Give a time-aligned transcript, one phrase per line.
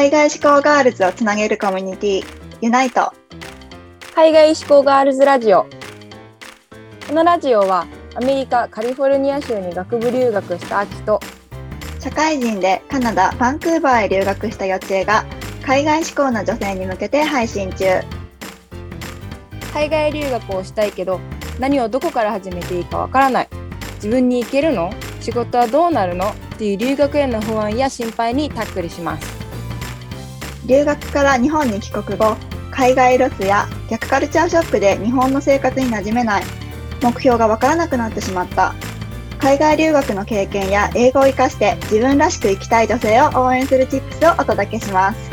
[0.00, 2.24] 海外志向ガールズをつなげるコミュニティ
[2.62, 3.12] ユナイト。
[4.14, 5.66] 海外志向ガールズラジオ。
[7.06, 11.20] このラジオはアメリカカリフォルニア州に学部留学した秋と
[11.98, 15.26] 社会人でカナダバンクーバーへ留学した予知が
[15.62, 18.00] 海外志向の女性に向けて配信中。
[19.74, 21.20] 海外留学をしたいけど
[21.58, 23.48] 何をどこから始めていいかわからない。
[23.96, 24.94] 自分に行けるの？
[25.20, 26.30] 仕事はどうなるの？
[26.30, 29.39] っていう留学への不安や心配にタックルします
[30.66, 32.36] 留学から日本に帰国後
[32.70, 36.44] 海外ロスや逆カルチャーショックで日本の生活に馴染めない。
[37.02, 38.74] 目標がわからなくなってしまった。
[39.38, 45.30] 海外留学の経験や英語を活かして自分らしく生きたい女性を応援するチップスをお届けします。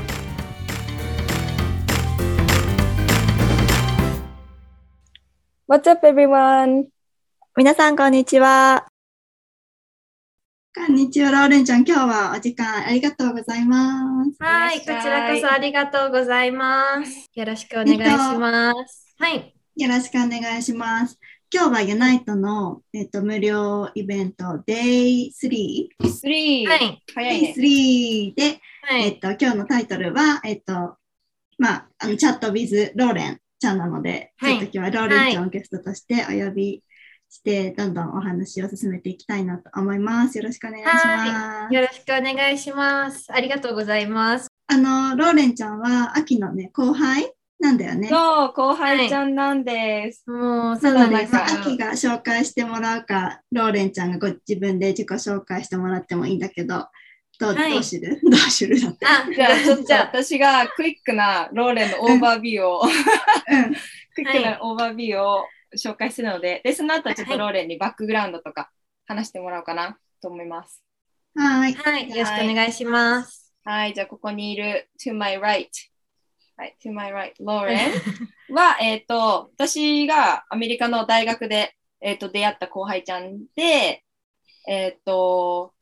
[5.68, 6.86] What's up everyone?
[7.58, 8.88] 皆さんこんにちは
[10.80, 17.30] こんにちはローレンちゃん今日はお時間ありがとうございますはい、こちらこそありがとうございます。
[17.34, 19.16] よろしくお願いします。
[19.18, 19.56] はい。
[19.76, 21.20] よろしくお願いします
[21.52, 26.68] 今日はユナイトの、えっと、無料イベント Day3 3!
[26.68, 27.04] はい。
[27.14, 27.54] 早いね。
[27.58, 29.04] Day3 で、はい。
[29.04, 30.96] えっと、今日のタイトルは、えっと、
[31.58, 36.84] まあ、あのチャット with ローレンちゃんなので、はいちょっと今日はローレンちゃんをゲストとしてお呼び
[37.30, 40.38] して、どんどんお話を進めていきたいなと思います。
[40.38, 41.74] よろしくお願いします。
[41.74, 43.28] よろしくお願いします。
[43.34, 44.48] ありがとうございます。
[44.68, 48.08] あの、ローレンちゃんは秋のね、後輩なんだよね。
[48.08, 50.30] そう、後輩ちゃんなんです。
[50.30, 50.40] もう、
[50.72, 56.88] なそうなんですまあ、秋が紹介してもらうか、ローレンちゃんがご自分で自己紹介してもらってもいいんだけど、
[57.40, 58.20] どう,、はいどうする？
[58.30, 59.06] どうするだって。
[59.06, 63.74] あ、じゃあ、ちょっとじゃあ私が quick なローレンの overview を、うん。
[64.16, 68.72] quick な overview を紹介するので、で、その後はちょっとローレンにバックグラウンドとか
[69.06, 70.84] 話してもらおうかなと思います。
[71.36, 71.74] はい。
[71.74, 72.10] はい。
[72.10, 73.54] よろしくお願いします。
[73.64, 75.68] はい、じゃあここにいる to my right。
[76.56, 77.92] はい、to my right, ローレン
[78.56, 84.04] は、えっ、と、私がアメリカの大学で、えっ、と、出会った後輩ちゃんで、
[84.68, 85.74] えっ、と、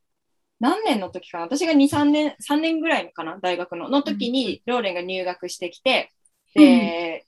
[0.59, 1.45] 何年の時かな？
[1.45, 3.37] 私が2、3年、3年ぐらいかな？
[3.39, 6.11] 大学の、の時に、ローレンが入学してきて、
[6.55, 7.25] で、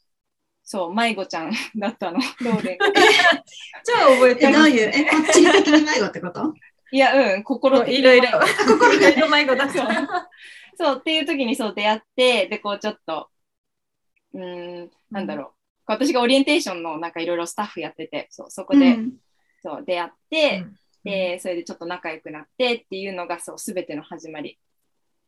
[0.70, 2.78] そう、迷子ちゃん だったの、 ローレン。
[2.78, 2.88] が。
[3.86, 6.54] 超覚ええ、どういう、え、こっち的に迷子ってこと？
[6.92, 8.28] いや、うん、心いろいろ。
[8.68, 9.88] 心が色迷子だそう。
[10.78, 13.30] そうっていう時にそう出会ってでこうちょっと
[14.34, 15.52] うーんなんだろう、
[15.86, 19.14] 私がオリエンテーションのなんかいろいろスタッフやっててそうそこで、うん。
[19.64, 20.76] そう出会って、うん。
[21.06, 24.60] でそれでちょっと仲良くなってっていうのがそう全ての始まり。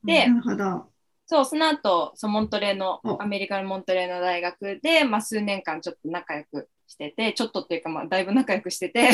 [0.04, 0.92] で、なるほど。
[1.32, 9.12] そうその後そうモントレーのおアメリカのモントレーの大学で、まあ、数年間ちょっと仲良くしててちょっとっていうか、まあ、だいぶ仲良くしてて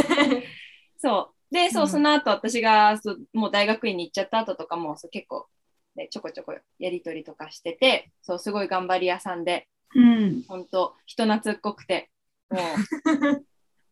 [1.00, 1.54] そう。
[1.54, 5.46] で、そうう、んその後私がそうもう大学院に行っちゃった後とかもそう結構、
[5.96, 10.42] ね、ちょこちょこやりとりとかしてて、そう、すごい頑張り屋さんで、うん。
[10.46, 12.10] 本当人懐っこくて、
[12.50, 12.60] もう、
[13.40, 13.42] っ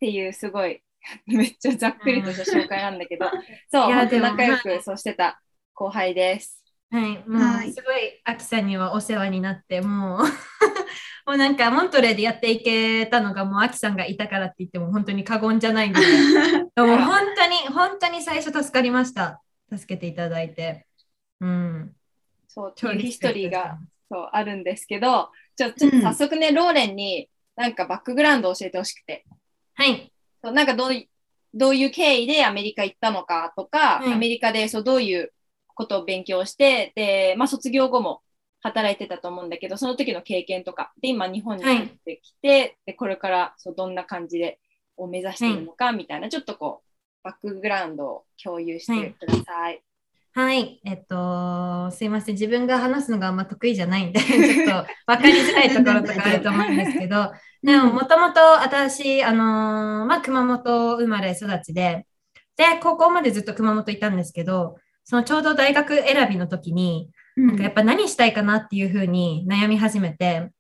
[0.01, 0.83] ていうすごい、
[1.25, 3.31] めっちゃざっくりとした紹介なんだけど、
[3.71, 5.41] そう、本当仲良くはいそうしてた
[5.73, 6.62] 後輩です。
[6.93, 10.19] はい、もはいうすごい、アキさんにはお世話になって、もう、
[11.25, 16.07] もうなんか、モントレーでやっていけたのが、もう、アキさんがいたからって言っても、本当に過言じゃないので、
[16.77, 19.41] でも本当に、本当に最初助かりました。
[19.75, 20.87] 助けていただいて。
[21.41, 21.97] うん。
[22.47, 23.79] そう、って超いうヒストリーが
[24.11, 29.25] そうあるんですけど、ちょちょっと早速ね、ローレンになんかバックグラウンドを教えてほしくて。
[29.77, 30.13] はい。
[30.45, 31.09] そうなんかどうい
[31.55, 35.33] どういう経緯でアメリカ行ったのかとか、うんアメリカでそうどういう
[35.75, 38.23] ことを勉強して、で、まあ、卒業後も
[38.61, 44.61] 働いてたと思うんだけど、その時の経験とか、で、今日本に帰ってきて、で、これからそうどんな感じで
[44.97, 46.89] を目指しているのかみたいな、ちょっとこう、
[47.25, 49.83] バックグラウンドを共有してください。
[50.35, 50.81] はい。
[50.85, 52.35] えっと、すいません。
[52.35, 57.31] 自分が話すのがあんま得意じゃないんで、 ちょっと分かりづらいところとかあると思うんですけど、
[57.63, 62.07] でも、もともと私、あのーまあ、熊本生まれ育ちで、
[62.57, 70.51] で、高校までずっと熊本いたんですけど、そのちょうど大学選びの時に、なんかやっぱ何したいかなっていうふうに悩み始めて、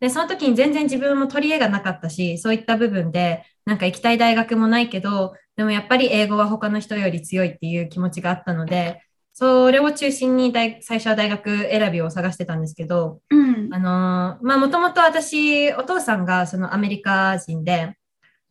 [0.00, 9.02] で、その時に全然自分も取り柄がなかったし、そういった部分で、なんか行きたい大学もないけど、でもやっぱり英語は他の人より強いっていう気持ちがあったので、
[9.32, 13.68] それを中心に大最初は大学選びを探してたんですけど、うん。
[13.72, 17.96] あのーまあ、もともと私、お父さんがそのアメリカ人で、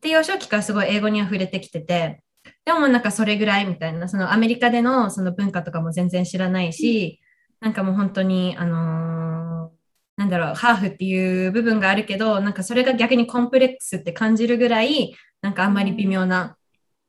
[0.00, 2.23] で、幼少期からすごい英語に溢れてきてて、
[2.64, 7.20] でもなんかそれぐらいみたいな、そのアメリカでのその文化とかも全然知らないし、
[7.60, 9.74] なんかもう本当に、あのー
[10.16, 16.56] なんだろう、ハーフっていう部分があるけど、なんかそれが逆にコンプレックスって感じるぐらい、なんかあんまり微妙な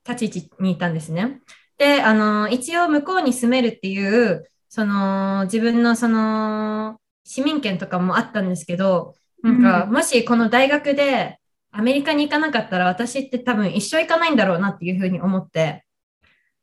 [0.08, 1.40] 立ち位置にいたんですね。
[1.78, 9.14] で、あのー一応向こうに住めるっていう、その自分のその市民権とかもあったんですけど、
[9.44, 11.40] なんか、うんもしこの大学で
[11.78, 15.86] アメリカに行かなかったら私って多分一生行かないんだろうなっていうふうに思って。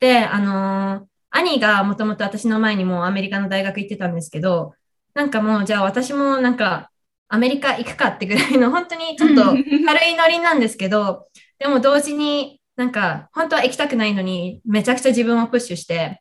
[0.01, 4.75] で、あのー兄がもともと私の前にもアメリカの大学行ってたんですけど、
[5.15, 6.91] なんかもうじゃあ私もなんか
[7.29, 11.29] アメリカ行くかってぐらいの本当にちょっと 軽いノリなんですけど、
[11.59, 16.21] でも同時になんか本当は行きたくないのにめちゃくちゃ自分をプッシュして、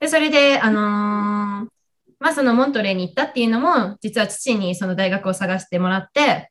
[0.00, 1.68] で、それで、あのー
[2.18, 6.50] まあそのモントレーに行ったっていうのも、実は父にその大学を探してもらって、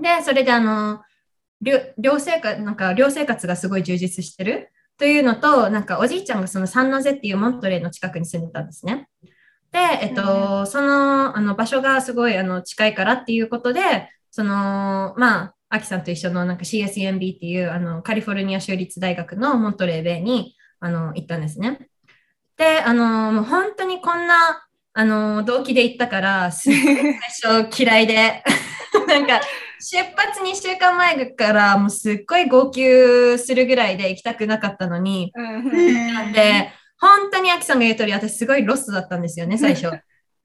[0.00, 1.00] で、それであの、
[1.60, 4.70] 寮寮生活、なんか寮生活がすごい充実してる？
[4.96, 9.08] というのと、なんかおじいちゃんがそのサンノゼっていうモントレーの近くに住んでたんですね。
[9.70, 21.88] で、えっと、そのあの場所がすごいあの近いからっていうことで、その、まあ、アキさんと一緒のなんか CSUMB っていうあのカリフォルニア州立大学のモントレーベイにあの行ったんですね。
[22.58, 26.94] で、あの、もう本当にこんな、あの、動機で行ったから、すっごい
[27.40, 28.42] 最初嫌いで、
[29.06, 29.40] なんか、
[29.80, 36.70] 出発2週間前からもうすっごい号泣するぐらいで行きたくなかったのに、うんなんで、
[37.00, 39.90] 本当にアキさんが言う通り、私すごいロストだったんですよね、最初。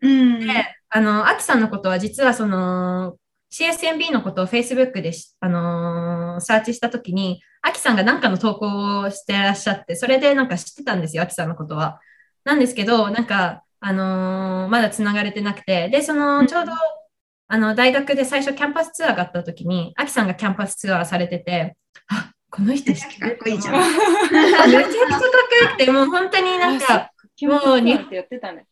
[0.02, 0.40] うん。
[0.40, 0.48] で、
[0.90, 3.18] あの、アキさんのことは実はその、
[3.52, 12.00] CSMB のことを Facebook でし、あのーサーチしたときに、アキさんが何かの投稿をしてらっしゃって、それでなんか知ってたんですよ、アキさんのことは。
[12.44, 16.72] なんですけど、なんか、あのーまだ繋がれてなくて、で、その、ちょうど、
[17.48, 21.76] あの、大学で最初キャンパスツアーがあったときに、アキさんがキャンパスツアーされてて、
[22.08, 23.76] あ、この人知っかっこいいじゃん。
[24.32, 27.12] めちゃくちゃかっこよくて、もう本当になんか、
[27.42, 28.66] もうにってやってたね。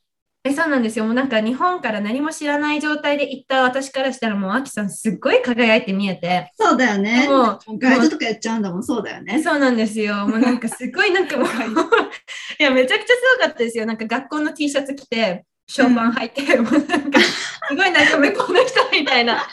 [0.43, 1.05] え、そうなんですよ。
[1.05, 6.51] もうなんか日本から何も知らない状態で行った私からしたらもうアキさんすっごい輝いて見えて。
[6.55, 7.27] そうだよね。
[7.29, 9.41] もガイドとかやっちゃうんだもん、そうだよう、ね。
[9.43, 10.27] そうなんですよ。
[10.27, 11.47] もうなんかすごいなんかもう、
[12.59, 13.85] いや、めちゃくちゃすごかったですよ。
[13.85, 19.47] なんか学校の T シャツ着て、ショーパン履いて、もうなんか、すごいなんか向こうの人みたいな。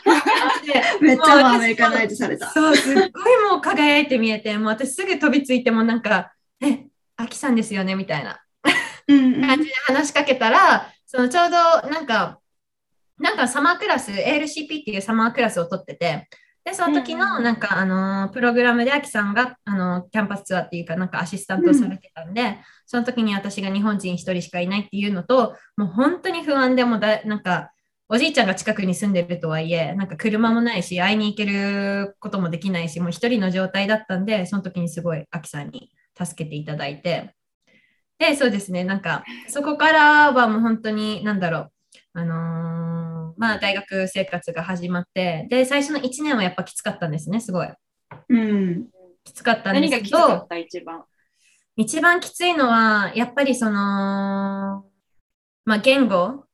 [0.66, 2.50] で めっちゃアメリカナイズされた。
[2.50, 3.04] そう、すっごい
[3.48, 6.86] もう輝いて見えて、もう私すぐ飛びついてもなんか、え、
[7.16, 8.40] アキさんですよねみたいな。
[9.06, 12.40] うんうん感じで話しかけたら、そのちょうどなんか、
[13.20, 16.28] なんかサマークラス、ALCP っていうサマークラスを取ってて、
[16.68, 27.70] で、その時うんうんのなんか、あのープログラムでアキさんが、あのーキャンパスツアーっていうか、なんかアシスタントをされてたんで、その時に私が日本人一人しかいないっていうのと、もう本当に不安でもだ、なんか、
[28.10, 35.90] おじいちゃんが近くに住んでるとはいえ、なんか車もないし、会いに行けることもできないし、もう一人の状態だったんで、その時にすごいアキさんに
[36.22, 37.34] 助けていただいて、
[38.18, 41.72] で、そうですね、なんか、そこからはもう本当に、なんだろう、
[42.14, 42.67] あのー
[43.38, 47.68] まあ、大学生活が始まって、で、最初の1年はやっぱきつかったんですね、すごい。
[48.30, 48.88] うん。
[49.24, 51.04] きつかったんで何すけどがきつかっ、た一番？
[51.76, 54.84] 一番きついのは、やっぱりその、
[55.64, 56.44] まあ、言語っ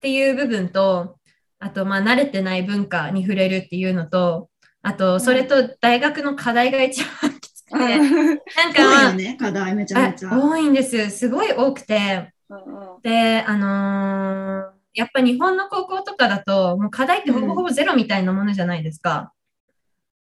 [0.00, 1.16] ていう部分と、
[1.58, 4.48] あと、まあ、慣れてない文化に触れるっていうのと、
[4.82, 8.38] あと、それと大学の課題が一番きつくて、なん
[8.72, 10.32] かね、課題めちゃめちゃ。
[10.32, 11.10] あ多いんです。
[11.10, 12.32] すごい多くて、
[13.02, 19.32] で、あのーやっぱ日本の高校とかだと、もう課題ってほぼほぼゼロみたいなものじゃないですか。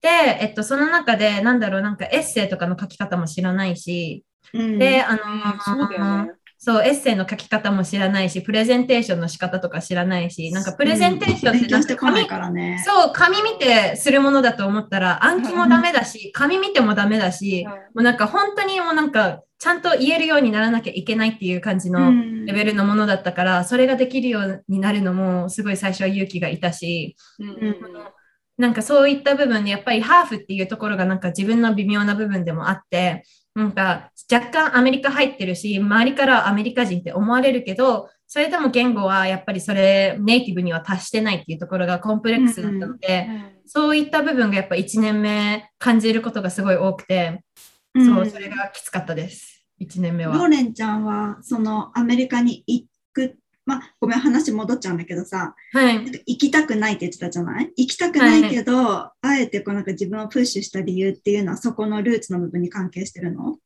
[0.02, 4.24] で、えっと、その中で、なんだろう、なんかエッセイとかの書き方も知らないし、
[4.54, 5.18] うんで、あの
[5.60, 6.32] そうだよね。
[6.62, 12.84] そう、エッセイの書き方も知らないし、プレゼンテーションの仕方とか知らないし、なんかプレゼンテーションってなんか紙してこないからね。
[12.84, 27.76] そう、紙見てするものだと思ったら、暗記もダメだし、紙見てもダメだし、もうなんか本当にもうなんか、ちゃんと言えるようにならなきゃいけないっていう感じの、うんレベルのものだったから、それができるようになるのも、すごい最初は勇気がいたし、うんうん。
[28.58, 33.22] なんかそういった部分で、やっぱりハーフっていうところがなんか自分の微妙な部分でもあって、
[33.54, 43.28] なんか若干アメリカ入ってるし、周りからはアメリカ人って思われるけど、それでも言語はやっぱりそれネイティブには達してないっていうところがコンプレックスだったので、
[43.66, 47.42] そういった部分がやっぱ1年目感じることがすごい多くて、
[47.94, 49.66] うんそう、それがきつかったです。
[49.80, 50.36] 1年目は。
[50.36, 53.36] ローレンちゃんは、そのアメリカに行く、
[54.50, 55.96] 話戻っちゃうんだけどさ、はい。
[56.26, 57.72] 行きたくないって言ってたじゃない？
[57.76, 63.56] 行きたくないけど、あえてこうなんか自分をプッシュした理由っていうのは、そこのルーツの部分に関係してるの？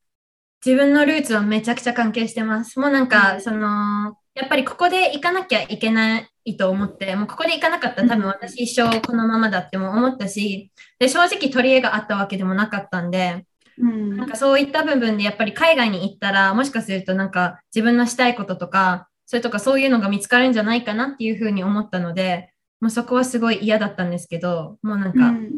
[0.65, 2.79] 自分のルーツはめちゃくちゃ関係してます。
[2.81, 3.41] もうなんか、うん。
[3.43, 13.45] その、やっぱりここで行かなきゃいけないと思って、もうここで行かなかったら多分私一生このままだっても思ったし、で、正直取り柄があったわけでもなかったんで、
[13.77, 14.17] うん。
[14.17, 25.51] なんかそういった部分でやっぱり海外に行ったら、もしかするとなんか自分のしたいこととか、それとかそういうのが見つかるんじゃないかなっていうふうに思ったので、もうそこはすごい嫌だったんですけど、もうなんか、うん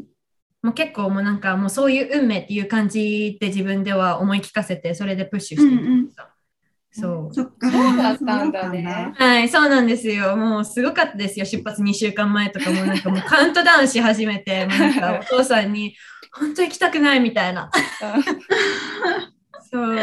[0.62, 6.34] もう結構もうなんかもうそういう運命っていう感じで自分では思い聞かせて、それでプッシュしていきました。
[6.90, 7.34] そう。
[7.34, 7.70] そっか。
[7.70, 10.36] そうだったんだねはい、そうなんですよ。
[10.36, 11.46] もうすごかったですよ。
[11.46, 15.94] 出発2週間前とかもなんかもう カウントダウンし始めて、なんか お父さんに、
[16.32, 17.70] 本当行きたくないみたいな。
[19.70, 19.94] そう、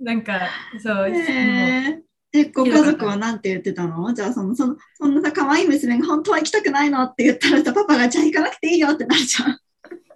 [0.00, 0.40] なんか、
[0.78, 4.12] そう、もうへーえ、ご家族はなんて言ってたの？
[4.14, 7.02] じゃあその、その、そんなさ、可愛い娘が本当は行きたくないの？
[7.02, 9.58] って言ったらさ、パパがじゃあ行かなくていいよってなるじゃん。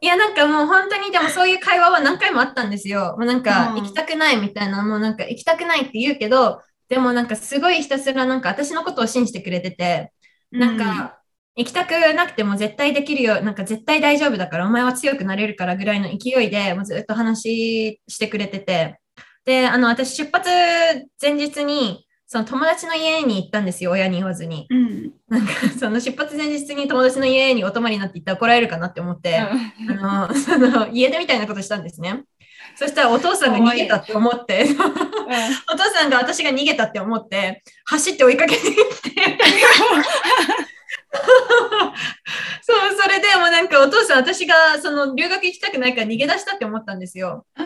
[0.01, 3.17] いや、なんかもう本当にでもそういう会話は何回もあったんですよ。
[3.19, 10.13] もうなんかうん行きたくないみたいな、もうなんか行きたくないって言うけど、でもなんかすごいひたすらなんか私のことを信じてくれてて、
[10.53, 11.19] なんか、
[11.57, 19.01] 行きたくなくても絶対できるよ、なんか絶対大丈夫だから、お前は強くなれるからぐらいの勢いで、もうずっと話してくれてて。
[19.45, 20.49] で、あの、私出発
[21.21, 24.67] 前日に、その友達の家に行ったんですよ、親に言わずに。
[24.69, 25.13] うん。
[25.29, 32.25] なんか、その出発前日に友達の家にお泊まりになって行ったら怒られるかなって思って、あの、 その、家出みたいなことしたんですね。
[32.75, 34.67] そしたらお父さんが逃げたって思って、
[35.73, 39.11] お父さんが私が逃げたって思って、走って追いかけていって。
[42.61, 47.47] そう、それでもうなんかお父さん、私がその留学行きたくないから逃げ出したって思ったんですよ。
[47.57, 47.65] で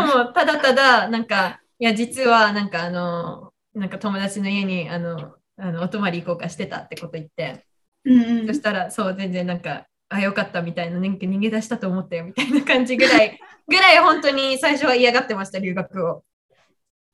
[0.00, 7.64] も、ただただ、なんか、いや、実は、なんかあの、なんか友達の家に、あの、あのお泊まり行こうかしてたってこと言って、
[8.04, 16.24] うんそしたら、そう、全然なんか、あ、よかったみたいな、なんか逃げ出したと思ったよみたいな感じぐらい、 ぐらい本当に最初は嫌がってました、留学を。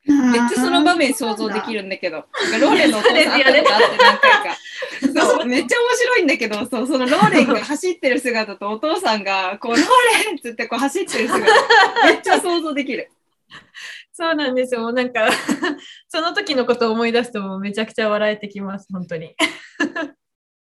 [0.07, 1.81] めっちゃその場面想像できる。
[1.81, 4.57] るんだけど、なんかローレンのお父さん会ったことあって何回か。
[5.35, 11.45] そう、めっちゃ面白いんだけど、そう、そのローレンが走ってる姿とお父さんが、こう、ローレンっつってこう走ってる姿、
[12.07, 13.11] めっちゃ想像できる。
[14.17, 14.81] そうなんですよ。
[14.81, 15.29] もうなんか、
[16.09, 19.35] その時のことを思い出すともうめちゃくちゃ笑えてきます、本当に。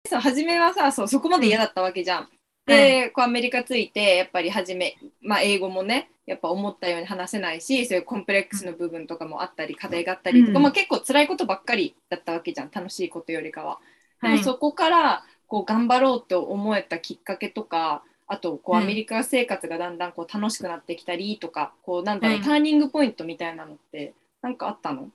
[0.08, 2.28] そう初めはさそうそこまで嫌だったわけじゃん。
[2.66, 13.80] で、こうアメリカ着いてやっぱり初め、まあ、英語もねやっぱ思ったように話せないしそういうコンプレックスの部分とかもあったり課題があったりとか、うんまあ、結構辛いことばっかりだったわけじゃん楽しいことよりかは。
[14.22, 14.38] ではい。
[14.38, 18.82] もそこからこう頑張ろうと思えたきっかけとかあとこううん。
[18.82, 25.10] アメリカ生活がだんだんこう楽しくなってきたりとかこうなんだろう、はいターニングポイントみたいなのってなんかあったの？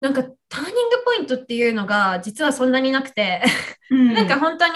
[0.00, 3.42] なんか、ターニングポイントっていうのが、実はそんなになくて、
[3.90, 4.14] うん。
[4.14, 4.72] なんか本当に、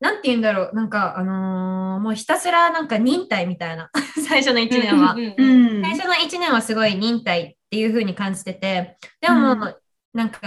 [0.00, 3.90] なんて言うんだろう、なんか、あのーもうひたすらなんか忍耐みたいな、
[4.28, 5.14] 最初の1年は。
[5.14, 5.18] うん。
[5.18, 5.82] うんううんん。
[5.82, 9.74] 最初の1年はすごい忍耐っていう風に感じてて、でも、うん。
[10.12, 10.40] なんか、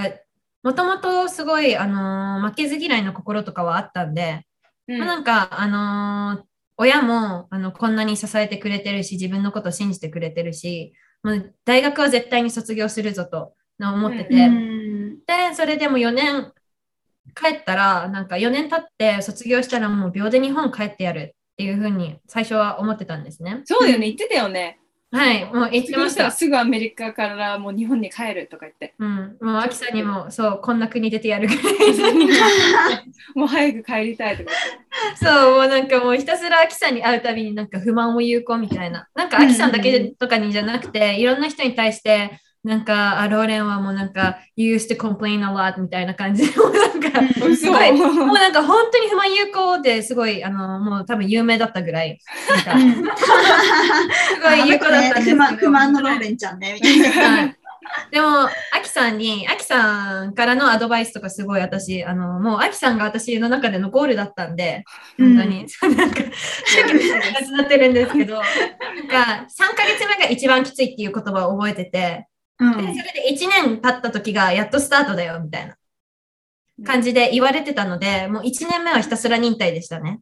[0.61, 4.45] もともとすごい、あのー負けず嫌いの心とかはあったんで、
[4.89, 6.49] うんまあ、なんか、あのー
[6.81, 10.93] 親もあのこんなに支えてくれてるし、自分のこと信じてくれてるし、
[11.23, 16.53] もう大学は絶対に卒業するぞと思ってて、うんで、それでも4年
[17.35, 23.61] 帰ったら、なんか4年経って卒業したらもう秒で日本帰ってやるっていうふうに最初は思ってたんですね。
[23.65, 24.78] そうだよね言ってたよね。
[25.11, 26.29] はい、もう言ってました。
[26.29, 28.93] すぐアメリカからもう日本に帰るとか言って。
[28.99, 31.63] うん、もうアキさんにもそう、こんな国出てやるぐらい。
[33.33, 34.51] もう早く帰りたいとか
[35.15, 39.07] そう、もうなんかもうひたすらアキさんに会うたびになんか不満を言う子みたいな。
[39.15, 47.09] なんかアキさんだけとかにじゃなくて、いろんな人に対して、なんか、あ、ローレンはもうなんか、you used to complain a lot みたいな感じで、もうなんか。
[47.55, 53.15] すごい、もうなんか本当に不満有効ですごい、あの、もう多分有名だったぐらい、なんか、
[54.35, 55.35] すごい有効だったんですけど。
[55.35, 57.09] 不満不満のローレンちゃんね、みたいな。
[57.09, 57.55] は い
[58.11, 58.49] でも、ア
[58.83, 64.83] キさんに、アキさんからのアドバイスとかすごい私、あの、もうアキさんが私の中でのゴールだったんで、
[65.17, 68.45] 本当に、なんか、手伝ってるんですけど、なん
[69.07, 72.27] か、3ヶ月目が一番きついっていう言葉を覚えてて、
[72.59, 75.75] うんでそれで1年経った時がやっとスタートだよ、みたいな
[76.85, 80.21] 感じで言われてたので、もう1年目はひたすら忍耐でしたね。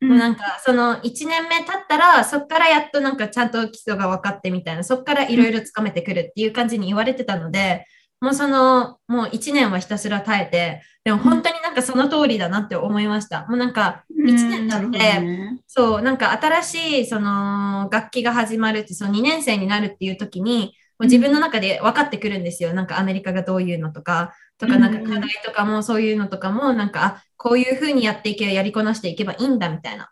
[0.00, 7.86] もうなんか、その1年目経ったら、そっからやっとなんかちゃんと基礎が分かってみたいな、そっからいろいろつかめてくるっていう感じに言われてたので、
[8.20, 13.46] もうその、もう1年はひたすら耐えて、でも本当になんかその通りだなって思いました。
[13.46, 15.60] もうなんか、うん1年経って、ね。
[15.66, 22.72] そう、なんか新しいその楽器が始まるって、その2年生になるっていう時に、もう自分の中で分かってくるんですよ。
[22.72, 30.10] なんかアメリカがどういうのとか、とかなんか課題とかもそういうのとかも、なんか、あ、こういうふうにやっていけばやりこなしていけばいいんだみたいな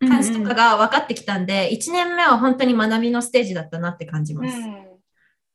[0.00, 4.56] 感じとかが分かってきたんで、1年目は本当に学びのステージだったなって感じます。
[4.56, 4.92] うん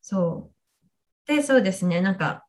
[0.10, 0.51] そ
[1.27, 1.27] う。
[1.27, 2.46] で、そうですね、なんか、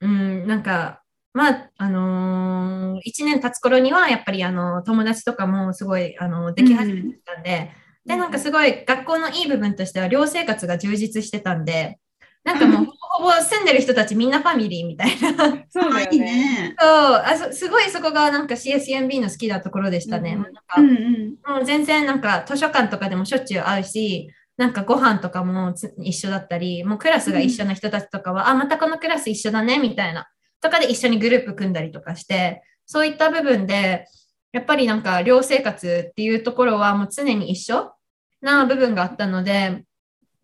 [0.00, 1.02] うん、なんか、
[1.32, 7.70] まあ、あのー、1年経つ頃には、やっぱり、あの、友達とかもすごい、あの、でき始めてきたんで、
[8.06, 11.98] で、なんかすごい、学校のいい部分としては、寮生活が充実してたんで、
[12.44, 15.36] なんかもう、ほぼほぼ住んでる人たちみんなファミリーみたいな。
[15.36, 16.26] そう、そうだよいいね。
[16.26, 16.76] ね。
[16.78, 20.32] あそすごいそこがなんか CSMB の好きなところでしたね。
[20.34, 21.56] うんなんかうんうん。
[21.56, 30.26] もう全然なんか図書館とかでもしょっちゅう会うし、なんかご飯とかもつ一緒だったり、もうクラスが一緒な人たちとかは、あ、またこのクラス一緒だね、みたいな。
[30.60, 34.06] とかで一緒にグループ組んだりとかして、そういった部分で、
[34.52, 37.92] やっぱりなんか寮生活っていうところはもう常に一緒
[38.40, 39.84] な部分があったので、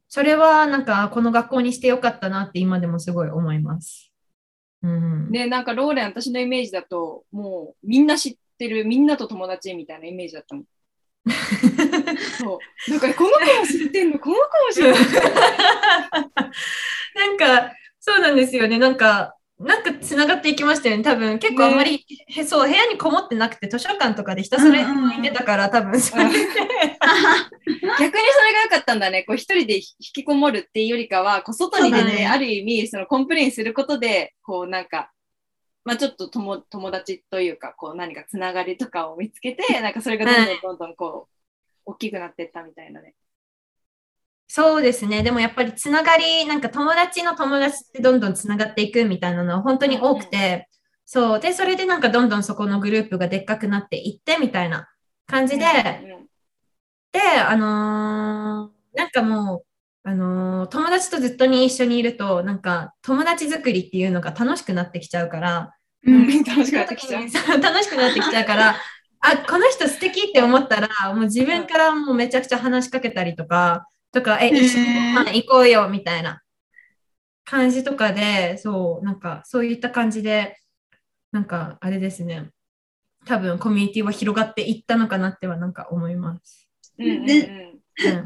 [0.09, 4.11] それはなんかこの学校にしてよかったなって今でもすごい思います。
[4.83, 5.31] うん。
[5.31, 10.65] で、なんかローレン、私のイメージだと、もうみんな知ってる、みんなと友達みたいなイメージだったもん。
[12.39, 12.91] そう。
[12.91, 14.99] なんかこの子も知ってんの、この子も知ってんの。
[17.15, 18.79] なんか、そうなんですよね。
[18.79, 21.03] なんか、なんかつながっていきましたよね。
[21.03, 26.31] 多分結構あんまり、へそう、部屋にこもってなくて、図書館とかでひたすら行ってたから、多分それで。
[26.39, 26.51] 逆に
[28.01, 29.25] それが良かったんだね。
[29.25, 35.11] こう一人で引きこもるっていうよりかは、こう外に出て、そうだねある意味、その complain することで、こうなんか、
[35.85, 41.29] まあちょっと友友達というか、こう何かつながりとかを見つけて、なんかそれがどんどんどんどんこ
[41.87, 43.15] う、大きくなっていったみたいなね。
[44.51, 45.23] そうですね。
[45.23, 50.69] でもやっぱりつながり、なんか友達の友達ってどんどんつながっていくみたいなのは本当に多くて、
[51.05, 51.41] そう。
[51.41, 54.89] で、それでなんかどんどんそこのグループがでっかくなっていってみたいな
[55.27, 55.69] 感じで、う
[56.25, 56.29] ん
[57.13, 65.75] で、あのーなんかもう、あのー友達とずっとに一緒にいると、なんか友達作りっていうのが楽しくなってきちゃうから、
[66.07, 67.23] うん 楽しくなってきちゃう
[67.61, 68.77] 楽しくなってきちゃうから、
[69.21, 74.81] あ、この人素敵って思ったら、もう自分からもうめちゃくちゃ話しかけたりとか、とか、え、一緒
[75.33, 76.43] に行こうよ、みたいな
[77.45, 80.57] 感じとかで、そう、なんかそういった感じで、
[81.33, 82.51] なんかあれですね、
[83.27, 86.69] 多分コミュニティは広がっていったのかなってはなんか思います。
[86.99, 87.79] うんうんうんでうん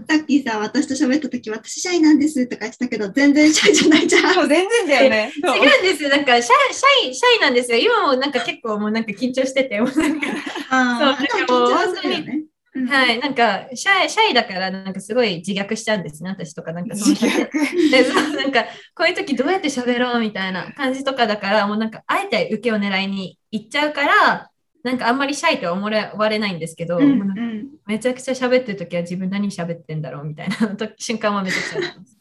[0.06, 4.34] さっきさ、私と喋った時、私シャイなんですとか言ってたけど、全然シャイじゃないじゃん。
[4.34, 5.32] そう、全然だよね。
[5.34, 6.10] 違うんですよ。
[6.10, 7.78] なんかシャイ、シャイ、シャイなんですよ。
[7.78, 10.26] 今もなんか結構もうなんか緊張してて、もうなんか
[10.68, 12.42] あそうあ、でも緊張するよね。
[12.74, 24.50] うんはい、なんかシャイ、シャイだからなんかすごい自虐しちゃうんですね、私とかなんかその自虐でそうなんかこういう時どうやって喋ろうみたいな感じとかだから、もうなんかあえて受けを狙いに行っちゃうから、
[24.82, 32.18] なんかあんまりシャイとは思われないんですけど、うんもうなんめちゃくちゃ喋ってる時は自分何喋ってんだろうみたいな時瞬間はめちゃくちゃあります。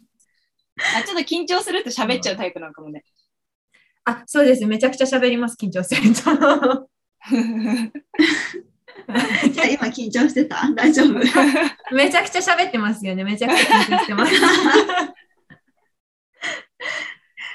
[0.98, 3.04] あ、ちょっと緊張すると喋っちゃうタイプなんかもね。
[4.04, 4.66] あ、そうです。
[4.66, 6.90] めちゃくちゃ喋ります、緊張すると。
[9.52, 10.70] じゃあ今緊張してた？
[10.76, 11.20] 大丈夫？
[11.96, 13.24] めちゃくちゃ喋ってますよね。
[13.24, 14.34] めちゃくちゃ緊張してます。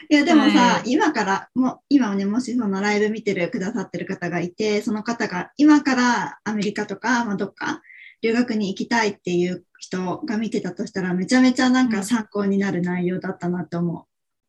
[0.08, 7.82] いやでもさ、は今からもう今ねもしそのライブ見てるくださってる方がいてその方が今からアメリカとか、まあ、どっか
[8.22, 14.06] 留学に行きたいっていう人が見てたとしたらめちゃめちゃなんか参考になる内容だったなと思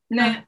[0.09, 0.47] ね。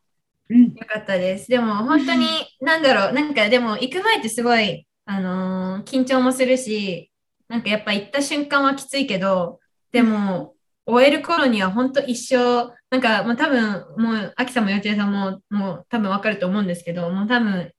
[0.49, 0.53] う。
[0.53, 1.47] うん、よかったです。
[1.47, 2.25] でも本当に、
[2.61, 7.11] なんだろう、なんかでも行く前ってすごい、あのー緊張もするし、
[7.47, 9.59] なんかやっぱ行った瞬間はきついけど、
[9.91, 10.53] でも、
[10.85, 17.71] 終える頃には本当一生、なんかもう多分、もう、アキさんも幼稚園さんも、もう多分わかると思うんですけど、もう多分、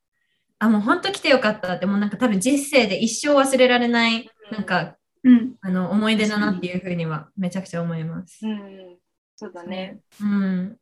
[0.58, 8.44] あ、もう本当来てよかったって、もうなんか多分人生で一生忘れられない、なんか、うん、あの、思い出だなっていうふうにはめちゃくちゃ思います。
[8.44, 8.96] うん。
[9.36, 10.00] そうだね。
[10.20, 10.76] うん。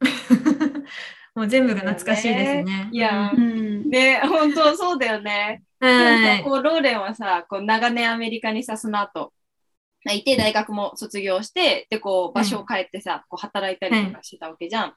[1.34, 2.88] もう全部が懐かしいですね。
[2.92, 3.54] いやうんう
[3.86, 5.62] ん、ね、本当そうだよね。
[5.86, 6.38] はい。
[6.38, 9.32] さこうローレンはさ、こう長年アメリカにさ、その後、
[10.12, 14.94] いて大学も卒業して、で、こう場所を変えてさ、こう働いたりとかしてたわけじゃん。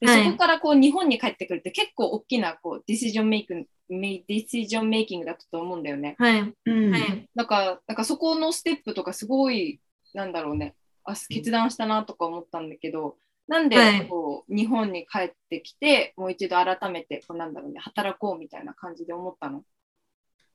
[0.00, 6.14] ではいそこからこう日本に帰ってくるって結構大きなこうディシジョンメイクメディシジョンメイキングだったと思うんだよね。
[6.18, 6.40] はい。
[6.66, 7.28] うん、はい。
[7.34, 9.80] なんか、なんかそこのステップとかすごい、
[10.14, 13.16] なんだろうね、あ決断したなとか思ったんだけど、
[13.48, 19.64] なんではいこう、日本に帰ってきて、もう一度改めてこうなんだろうね、働こうみたいな感じで思ったの？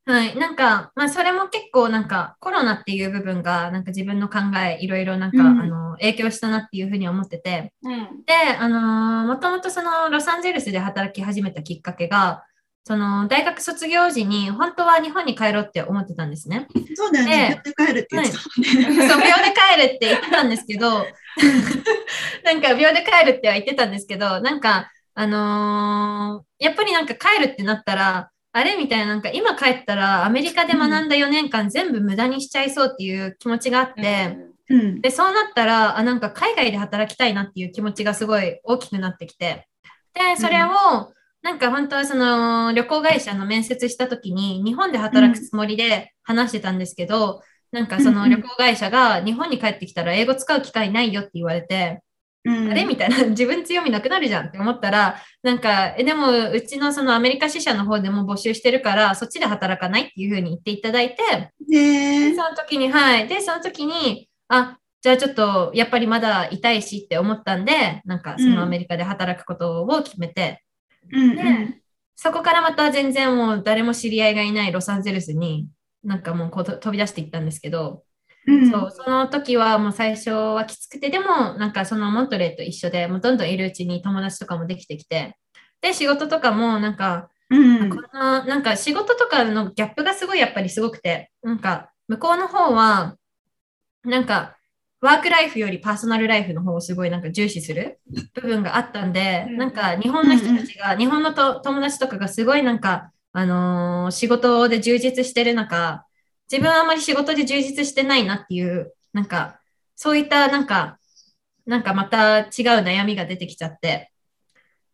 [0.06, 0.36] はい。
[0.38, 8.26] なんか、まあ、それも結構なんか、コロナっていう部分が、なんか自分の考え、いろいろなんか、うんあの、影響したなっていうふうに思ってて、うん。
[8.26, 12.44] で、あのーもともとその、ロサンゼルスで働き始めたきっかけが、
[12.86, 16.68] その、大学卒業時に、本当は日本に帰ろうって思ってたんですね。
[16.96, 19.08] そうだよね、ええやって帰るって言ってたもんね。
[19.08, 21.06] そう、秒で帰るって言ってたんですけど、
[22.44, 34.38] なんか秒で帰るっては言ってたんですけど、なんか、あのーやっぱりなんか帰るってなったら、あれみたいな、なんか今帰ったらアメリカで学んだ4年間全部無駄にしちゃいそうっていう気持ちがあって、
[34.70, 39.68] うん、で、そうなったら、あ、なんか海外で働きたいなっていう気持ちがすごい大きくなってきて、
[40.14, 40.70] で、それを、
[41.42, 52.00] なんか本当はその旅行会社の面接した時に日本で働くつもりで話してたんですけど、なんかその旅行会社が日本に帰ってきたら英語使う機会ないよって言われて、うん、
[52.46, 52.86] あれ？
[52.86, 61.24] みたいな、 自分強みなくなるじゃんって思ったら、なんか、え、でも、うちのそのアメリカ支社の方でも募集してるから、そっちで働かないっていうふうに言っていただいて、
[61.70, 63.28] ででその時に、はい。
[63.28, 70.64] で、その時に、あ、じゃあちょっとやっぱりまだ痛いしって思ったんで、なんかそのアメリカで働くことを決めて、
[71.12, 71.36] うんうん。
[71.36, 71.44] で
[72.16, 75.68] そこからまた全然もう誰も知り合いがいないロサンゼルスに
[76.04, 78.04] なんかもうこうと飛び出していったんですけど、
[78.48, 78.72] うん。
[78.72, 85.38] そうその時はもう最初はきつくてでもなんかそのモントレーと一緒でもうどんどんいるうちに友達とかもできてきて
[85.82, 93.16] で仕事とかもなんかうんこのなんか仕事とかのギャップがすごいやっぱりすごくて、なんか向こうの方は、
[94.04, 94.58] なんか
[95.02, 98.00] ワークライフよりパーソナルライフの方をすごいなんか重視する
[98.36, 99.58] 部分があったんで、うん。
[99.58, 106.06] なんか日本の人たちが、日本のと友達とかがすごいなんか、あのー仕事で充実してる中、
[106.54, 109.60] 自分はあまり仕事で充実してないなっていう、なんか、
[109.96, 111.00] そういったなんか、
[111.66, 112.46] なんかまた違う
[112.84, 114.12] 悩みが出てきちゃって、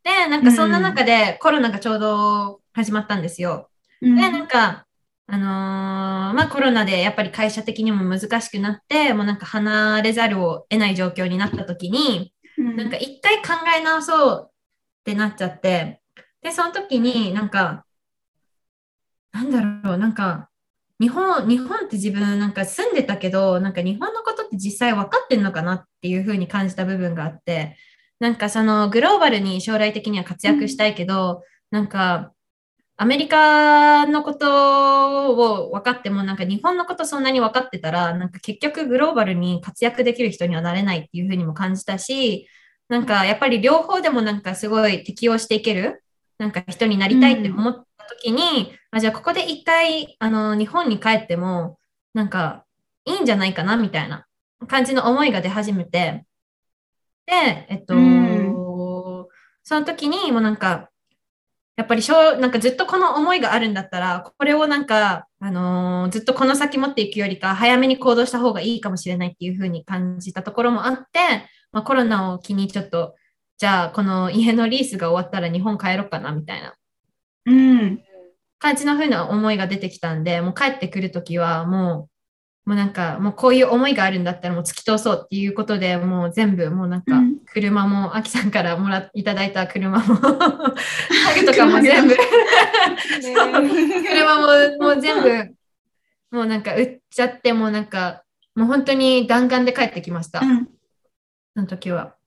[0.05, 3.69] で、なんかそんな中でコロナがちょうど始まったんですよ。
[4.01, 4.15] うん。
[4.15, 4.85] で、なんか、
[5.27, 12.77] あのーまあコロナでやっぱり会社的にも難しくなって、もうなんか離れざるを得ない状況になった時に、うん。
[12.77, 14.51] なんか一回考え直そうっ
[15.03, 15.99] てなっちゃって、
[16.41, 17.85] で、その時になんか、
[19.33, 20.48] なんだろう、なんか、
[20.99, 27.77] 日本、日本って自分なんか住んでたけど、なんか日本のことって実際分かってんのかなっていうふうに感じた部分があって、
[28.19, 32.33] なんかそのグローバルに将来的には活躍したいけど、なんか
[32.97, 35.31] アメリカのこと
[35.67, 42.49] を分かっても、なんか日本のことそんなに分かってたら、なんか結局グローバルに活躍できる人にはなれないっていうふうにも感じたし、
[42.89, 46.03] なんかやっぱり両方でもなんかすごい適応していける、
[46.39, 51.77] なんか人になりたいって思っ時に、あじゃあここで一回あの日本に帰っても、
[52.13, 52.65] なんか
[53.05, 54.25] いいんじゃないかなみたいな
[54.67, 56.25] 感じの思いが出始めて、
[57.25, 58.55] で、えっと、うん。
[59.63, 60.89] その時にもうなんか、
[61.77, 71.19] やっぱりしょうなんかずっとこの思いがあるんだったら、これをなんか、あのーずっとこの先持っていくよりか、早めに行動した方がいいかもしれないっていうふうに感じたところもあって、
[71.71, 73.15] まあ、コロナを機にちょっと、
[73.57, 76.73] じゃあこの家のリースが終わったら日本帰ろうかなみたいな
[77.49, 78.03] うん。
[78.59, 82.09] 感じのふうな思いが出てきたんで、もう帰ってくるときはも
[82.65, 92.15] う、もうなんか、もうこういう思いがあるんだったらもう突き通そうっていうことで、もう全部もうなんかうん、車も、アキさんからもらいただいた車も、 家具とかも全部、
[94.07, 95.55] 車ももう全部、
[96.31, 98.23] もうなんか売っちゃって、もうなんか、
[98.55, 100.65] もう本当に弾丸で帰ってきました、うん。
[101.55, 102.18] その時は。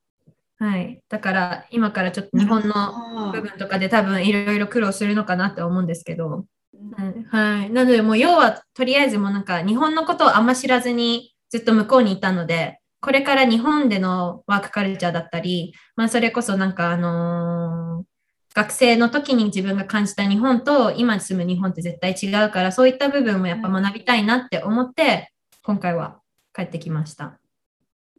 [0.62, 1.02] はい。
[1.08, 7.70] だから、今からちょっと日本のあ部分とかで多分いろいろ苦労するのかなって思うんですけど、うんはい。
[7.70, 18.04] なので、もう要はとりあえずもうなんか日本のことをあんま知らずにずっと向こうにいたので、これから日本でのワークカルチャーだったり、まあそれこそなんかあのー
[18.54, 26.20] 学生の時に自分が感じた日本と今住む日本って絶対違うから、そういった部分もやっぱ学びたいなって思って、今回は
[26.54, 27.40] 帰ってきました。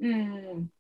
[0.02, 0.73] うん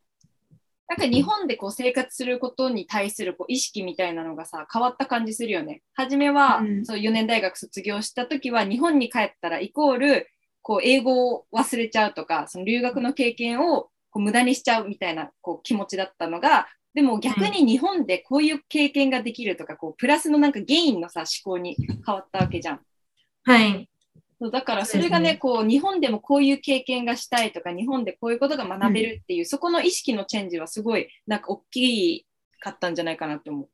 [0.87, 5.81] なんか日本でこう生活することに対するこう意識みたいなのがさ変わった感じするよね。
[5.93, 10.27] 初めは、うんそう4年大学卒業した時は日本に帰ったらイコール
[10.61, 22.81] こう英語を忘れちゃうとかその留学の経験をこう無駄にしちゃうみたいなこう気持ちだったのがでも逆に日本でこういう経験ができるとかこうプラスのなんかゲインのさ思考に変わったわけじゃん。
[23.43, 23.89] はい。
[24.43, 32.27] そうだからそれがねねこう日本でもこういう経験がしたいとか日本でこういうことが学べるっていう、そこの意識のチェンジはすごいなんか大き
[32.59, 33.69] かったんじゃないかなって思う。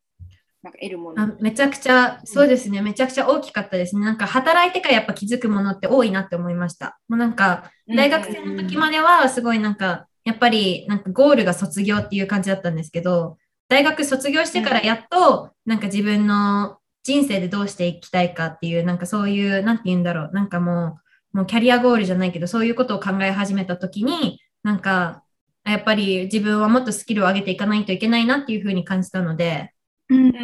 [0.62, 1.24] なんか得るもの。
[1.24, 4.06] あめちゃくちゃ、そうですね、めちゃくちゃ大きかったですね。
[4.06, 7.00] なんか働いてからやっぱ気づくものって多いなって思いました。
[7.08, 13.38] もうなんか、大学生の時まではすごいなんか、やっぱりなんかゴールが卒業っていう感じだったんですけど、
[13.70, 16.79] 大学卒業してからやっと、なんか自分の
[17.10, 21.00] 人生でどうしていきたいかっていう、なんかそういう、なんて言うんだろう、なんかも
[21.34, 25.24] う、もうキャリアゴールじゃないけど、そういうことを考え始めた時に、なんか、
[25.64, 29.74] やっぱり自分はもっとスキルを上げていかないといけないなっていうふうに感じたので、
[30.10, 30.40] うんうんう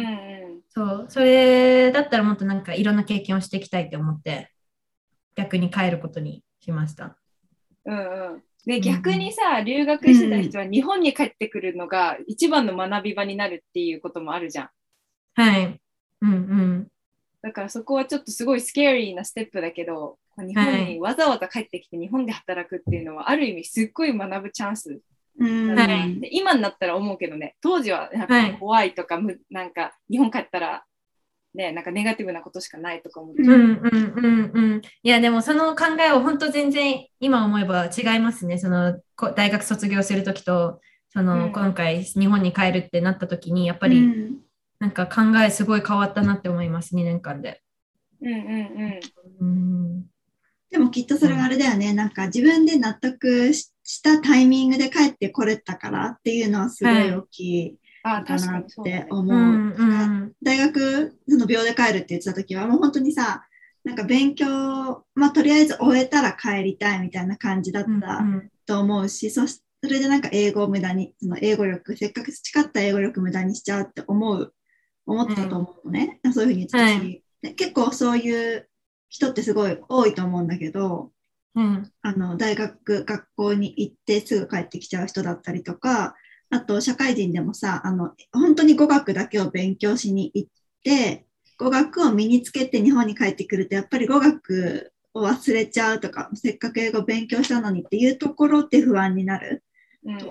[0.56, 4.50] んそう、それだったらもっとなんかいろんな経験をしていきたいって思って、
[5.36, 7.16] 逆に帰ることにしました。
[7.84, 14.70] うんうんでん逆にさ留学してた人は日本に帰ってくるのが一番の学び場になるっていうこともあるじゃん。
[15.36, 15.80] はい。
[16.22, 16.88] うんうん。
[17.42, 25.00] だからそこはちょっとすごいスケーリーなステップだけど日本にわざわざ帰ってきて日本で働くっていうのはある意味すっごい学ぶチャンス
[25.38, 25.74] うん。
[25.74, 26.20] だね、はい。
[26.20, 27.56] で今になったら思うけどね。
[27.60, 28.52] 当時はなんはい。
[28.52, 30.84] か怖いとか、むなんか日本帰ったら
[31.54, 34.82] ねなんかネガティブなことしかないとか思って、うんうんうんうん。
[35.02, 38.58] いや、でもその考えは本当全然今思えば違いますね。
[38.58, 41.52] そのこ大学卒業するときと、その、うん。
[41.52, 44.38] 今回日本に帰るってなったときに、やっぱうりん
[44.78, 47.62] なんか考えすごい変わったなって思います、2年間で。
[48.20, 48.40] うんうん
[49.40, 50.06] うんうん。
[50.70, 51.92] でもきっとそれはあれだよね。
[51.92, 59.36] なんか自分で納得ししたタイミングで帰ってこれたからっていうのはすごい大きいあかなっ確かにそうだねて思う。
[59.36, 63.46] うんうなん大学その秒で帰るって言ってた時はもう本当にさ
[63.84, 68.24] なんか勉強、まあ、とりあえず終えたら帰りたいみたいな感じだっうんた
[68.66, 74.52] と思うし、そしそれでなんか英語を無駄にその英語力せっかく培った英語力無駄にしちゃうって思う
[75.06, 77.22] 思ってたと思うのね、そういうふうに言ってたし、はい。
[77.42, 78.68] で結構そういう
[79.08, 81.12] 人ってすごい多いと思うんだけど
[81.54, 81.92] うん。
[82.02, 86.14] あの大学学校に行ってすぐ帰ってきちゃう人だったりとか
[86.50, 90.50] あと社会人でもさあの本当に語学だけを勉強しに行っ
[90.84, 91.26] て
[91.58, 99.64] 語学を身につけて日本に帰ってくるとやっぱり語学を忘れちゃうとかせっかく英語勉強したのにっていうところって不安になる
[100.04, 100.18] うん。
[100.18, 100.28] と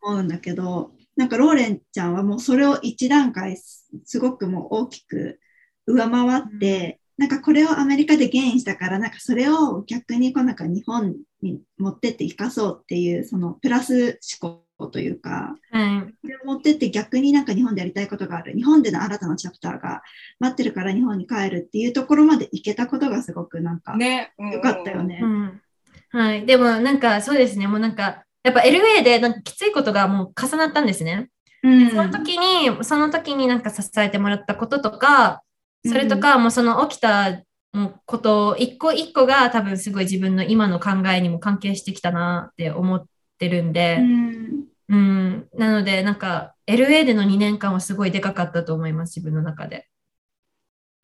[0.00, 5.40] 思うんだけどなんかローレンちゃんはもうそれを一段階すすごくもう大きく
[5.84, 20.02] 上回って、なんかこれをアメリカでゲインしたからなんかそれを逆にこうなんか日本に持ってって生かそうっていうそのプラス思考というかはいこれを持ってって逆になんか日本でやりたいことがある日本での新たなチャプターが
[20.38, 25.18] 待ってるから日本に帰るっていうところまで行けたことがすごくなんかね、うんうん良かったよね。
[25.20, 25.60] うん
[26.10, 26.46] はい。
[26.46, 27.66] でもなんかそうですね。
[27.66, 31.28] もうなんか、やっぱ LA でなんかきついことがもう重なったんですね。
[31.62, 31.90] うん。
[31.90, 35.42] その時に、その時になんか支えてもらったこととか、
[35.86, 43.04] それとか、もうその起きたもうこと一個一個が多分すごい自分の今の考えにも関係してきたなって思っ
[43.38, 44.64] てるんうで、ん。
[44.88, 49.86] うん、なのでなんか LA での2年間はすごいでかかったと思います、自分の中で。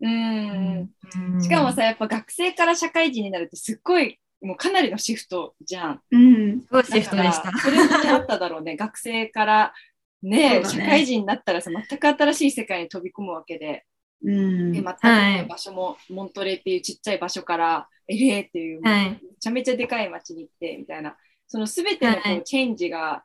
[0.01, 0.91] うん。
[1.35, 1.43] うん。
[1.43, 6.01] しかもさ、やっぱ学生から社会人になるってすっごい、もうかなりのシフトじゃん。
[6.11, 6.61] うん。
[6.61, 7.51] すごいシフトでした。
[7.59, 8.77] それもあっただろうね。
[8.79, 9.75] 学生から
[10.23, 10.65] ねね。
[10.65, 13.85] 社会人になったらさ、全く新しい世界に飛び込むわけで、
[14.23, 14.73] うん。
[14.73, 19.11] でまた、はい場所もモントレーっていうちっちゃい場所から LA っていう、はい。
[19.11, 23.25] めちゃめちゃでかい街に行ってみたいな、その全てのこう、はいチェンジが、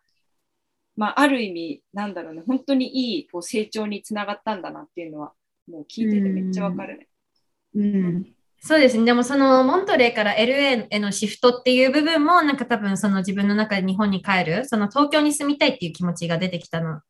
[0.95, 5.33] まあ、ある意味、なんだろうね、本当にいいこう成長につながったんだなっていうのは、
[5.69, 7.07] もう聞いててめっちゃわかるね。
[7.75, 9.05] うんそうですね。
[9.05, 17.01] でもそのモントレーから LA へのシフトっていう部分もなんか多分その自分の中で日本に帰る、その東京に住みたいっていう気持ちが出てきたの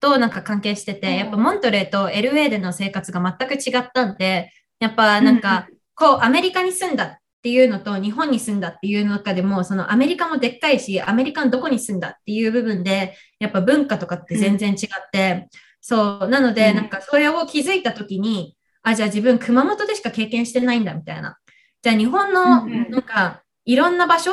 [0.00, 1.16] となんか関係してて、うん。
[1.16, 15.48] やっぱモントレーと LA での生活が全く違ったんで、やっぱなんかこうアメリカに住んだっていうのと日本に住んだっていう中でも、そのアメリカもでっかいし、アメリカのどこに住んだっていう部分で、やっぱ文化とかって全然違って、
[15.80, 16.76] そう、なのでうん。
[16.76, 21.38] なんかそれを気づいたときに、あ、じゃあ自分熊本でしか経験してないんだみたいな。
[21.82, 24.32] じゃあ日本のなんかいろんな場所？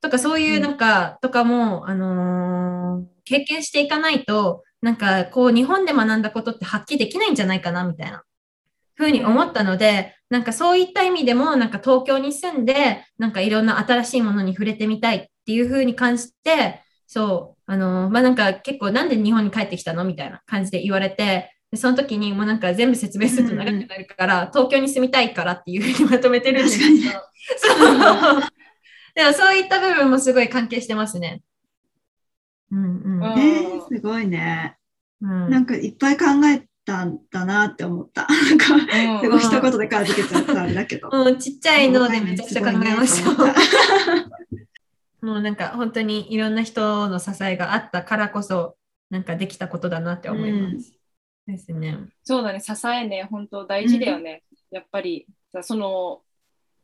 [0.00, 0.62] とかそういううん。
[0.62, 8.22] なんか、とかも、あのー経験していかないと、なんかこう日本で学んだことって発揮できないんじゃないかなみたいな。
[8.94, 20.04] ふうに思ったので、なんかそういった意味でもなんか東京に住んで、なんかいろんな新しいものに触れてみたいっていうふうに感じて、そう、あのーまあ、なんか結構なんで日本に帰ってきたの？
[20.04, 27.10] みたいな感じで言われて、でその時にもうなんか全部説明すると長くなるから、東京に住みたいからっていうふうにまとめてるんですけど、
[27.58, 28.42] そう。
[29.14, 31.42] でもそういった部分もすごい関係してますね。
[32.70, 33.22] うんうん。
[33.22, 34.76] うんえーすごいね。
[35.20, 38.26] うんなんかいっぱい考えたんだなって思った。
[38.48, 41.10] なんかうんすごい一言で片付けちゃったあれだけど。
[41.12, 43.30] うん、ちっちゃいのでめちゃくちゃ考えました。
[45.20, 48.76] もうなんか本当にいろんな人の支えがあったからこそ、
[49.10, 50.97] なんかできたことだなって思います。
[51.52, 51.98] ですね。
[52.22, 54.42] そうだね、支えね、本当大事だよね。
[54.70, 56.20] やっぱりさ、その、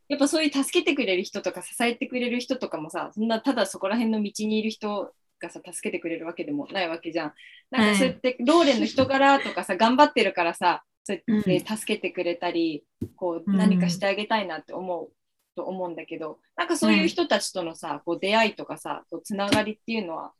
[0.08, 7.34] やっぱそういう助けてくれる人とか支えてくれる人とかもさ、そんなただそこら辺の道にいる人がさ、助けてくれるわけでもないわけじゃん。
[7.70, 12.84] なんかそうやって、ローレンの人柄とかさ、頑張ってるからさ、そうやって助けてくれたり、
[13.16, 15.12] こううん何かしてあげたいなって思う。
[15.56, 20.32] と思うんだけどなんかそういう人たちとのさ、こう出会いとかさこうつながりっていうのは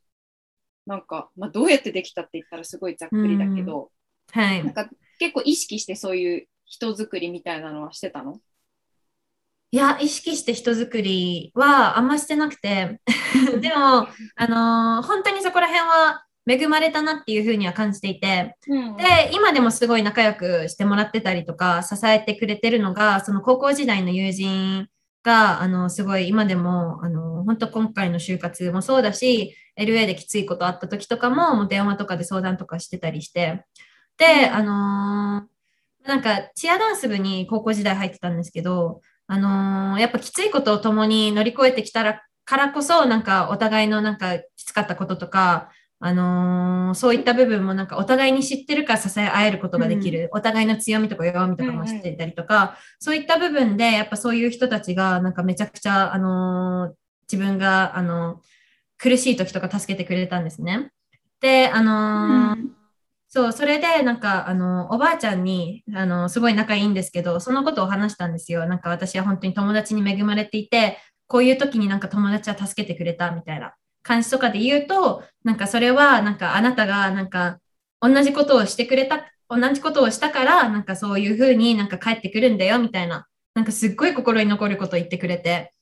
[0.85, 3.91] なんか、まあ、どうやってできたって言ったらすごいざっくりだけど、
[4.35, 4.63] はい。
[4.63, 4.73] なん。
[4.73, 8.39] か結構意識してそういう人作りみたいなのはしてたの？
[9.71, 12.99] いや、意識して人作りはあんましてなくて、
[13.59, 18.97] でも、あのー本当にそこら辺は恵まれたなっていうふうには感じていて、うん。
[18.97, 24.87] で、今でもすごい仲良くしてもらってたりとか、支えてくれてるのが、その高校時代の友人
[25.23, 33.63] が、あの、すごい今でも、あの、本当今回の就活もそうだし、LA できついことあった時とかも、もう電話とかで相談とかしてたりして、で、
[34.23, 56.93] あのーなんか、チアダンス部に高校時代入ってたんですけど、あのーやっぱきついことを共に乗り越えてきたらからこそ、なんかお互いのなんかきつかったこととか、あのーそういった部分もなんかお互いに知ってるから支え合えることができる、お互いの強みとか弱みとかも知ってたりとか、そういった部分でやっぱそういう人たちがなんかめちゃくちゃ、あのー
[57.31, 58.39] 自分が、あの
[58.99, 60.91] 苦しい時とか助けてくれたんですね。
[61.41, 62.71] で、あのーうん
[63.35, 68.65] そう、それで、なんか、あの、おばあちゃんに、あの、すごい仲いいんですけど、そのことを話したんですよ。
[68.65, 77.59] なんか、私は本当に友達に恵まれていて、こういう時になんか友達は助けてくれたみたいな感じとかで言うと、なんかそれは、なんかあなたが、なんか、
[77.99, 85.73] 同じことをしてくれた、同じことをしたから、なんかそういうふうになんか帰ってくるんだよ、みたいな、なんかすっごい心に残ることを言ってくれて。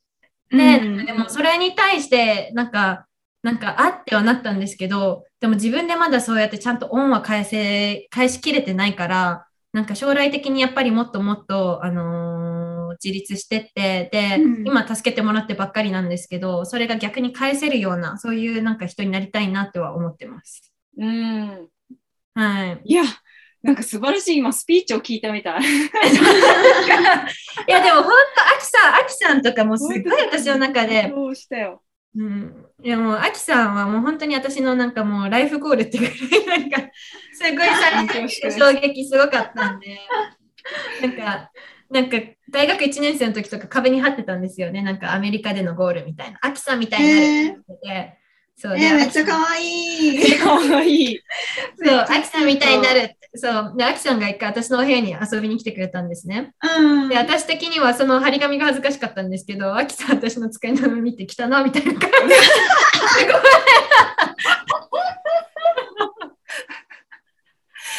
[0.49, 3.05] で、うんでもそれに対して、なんか、
[3.43, 20.71] なんかあってはなったんですけど、でも自分でまだそうやってちゃんと恩は返せ、返しきれてないから、なんか将来的にやっぱりもっともっと、あのー自立してって、で、うん今助けてもらってばっかりなんですけど、それが逆に返せるような、そういうなんか人になりたいなっては思ってます。
[20.97, 21.67] うん。
[22.35, 22.81] はい。
[22.85, 23.03] いや、
[23.63, 25.61] なんか素晴らしい今スピーチを聞いたみたい。
[25.63, 25.65] い
[27.67, 36.91] や、でも本当、アキさん、アキさんとかもすごい私の中で、そうん、いやもう、アキさんはもう本当に私のなんかもうライフゴールっていうぐらい、なんか、
[37.33, 39.99] すごい 衝撃すごかったんで、
[41.01, 41.51] なんか、
[41.89, 42.17] なんか
[42.49, 44.81] 大学1年生の時とか壁に貼ってたんですよね。
[44.81, 46.39] なんかアメリカでのゴールみたいな。
[46.41, 48.17] アキさんみたいになるって言ってて。
[48.55, 50.39] そうでえー、めっちゃアキさん可愛い。
[50.39, 51.19] かわいい。
[51.83, 53.22] そう、アキさんみたいになるって。
[53.35, 53.73] そう。
[53.75, 56.53] で、アキさんが一回私のお部屋に遊びに来てくれたんですね。
[56.77, 57.09] うん。
[57.09, 62.35] で、私的にはその張り紙が恥ずかしかったんですけど、アキさん私の机の上見てきたな、みたいな感じで。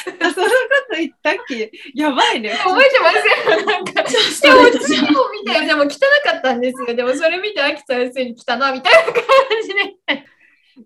[0.06, 0.36] そんなこ
[0.90, 1.70] と言ったっけ？
[1.94, 2.50] やばいね。
[2.50, 4.08] 覚えてませんなんか、でも
[4.80, 5.88] 次を見て、でも汚
[6.24, 6.94] かったんですよ。
[6.94, 9.22] でもそれ見て、アキさん普通に来たな、みたいな感
[9.62, 10.24] じで。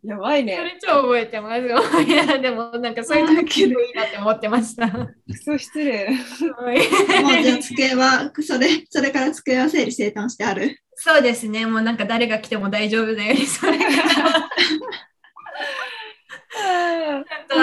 [0.02, 0.56] やばいそね。
[0.56, 1.62] れ超覚えてます。
[2.02, 4.88] いや、でもなんかそういう時結構いいなって思ってました。
[4.90, 5.08] ク
[5.44, 6.08] ソ失礼。
[6.08, 10.82] もうじゃあ机は、それ、それから机は整理整頓してある。
[10.94, 11.64] そうですね。
[11.66, 13.84] もうなんか誰が来ても大丈夫なように、それが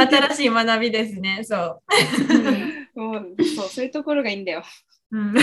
[0.07, 1.41] 新しい学びですね。
[1.43, 1.81] そ
[2.95, 2.99] う。
[2.99, 4.63] もうそうそういうところがいいんだよ。
[5.11, 5.33] うん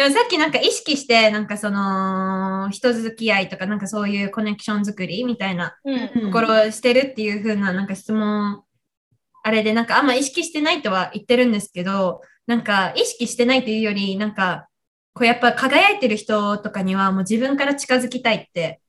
[0.00, 8.62] でもさっきなんか意識して、なんかその人付き合いとか、なんかそういうコネクション作りみたいなうんところをしてるっていう風ななんか質問、
[9.42, 14.68] あれでなんかあんま意識してないとは言ってるんですけど、なんか意識してないというより、なんか
[15.12, 18.80] こうやっぱ輝いてる人とかにはもう自分から近づきたいって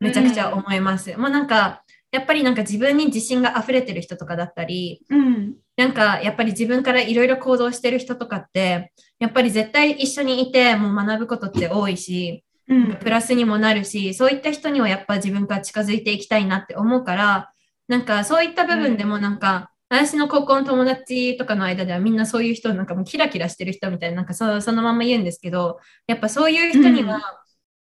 [0.00, 1.14] めちゃくちゃ思います。
[1.18, 5.56] もうなんかやっぱりなんか自分に自信が溢れてる人とかだったり、うん。
[5.76, 12.96] なんかやっぱり自分からいろいろ行動してる人とかって、やっぱり絶対一緒にいてもう学ぶことって多いし、うん。
[12.96, 17.50] プラスにもなるし、そういった人にはやっぱ自分から近づいていきたいなって思うから、
[17.88, 27.20] なんかそういった部分でもなんか、私の高校の友達とかの間ではみんなそういう人なんかもうキラキラしてる人みたいななんかそそのまま言うんですけど、やっぱそういう人には、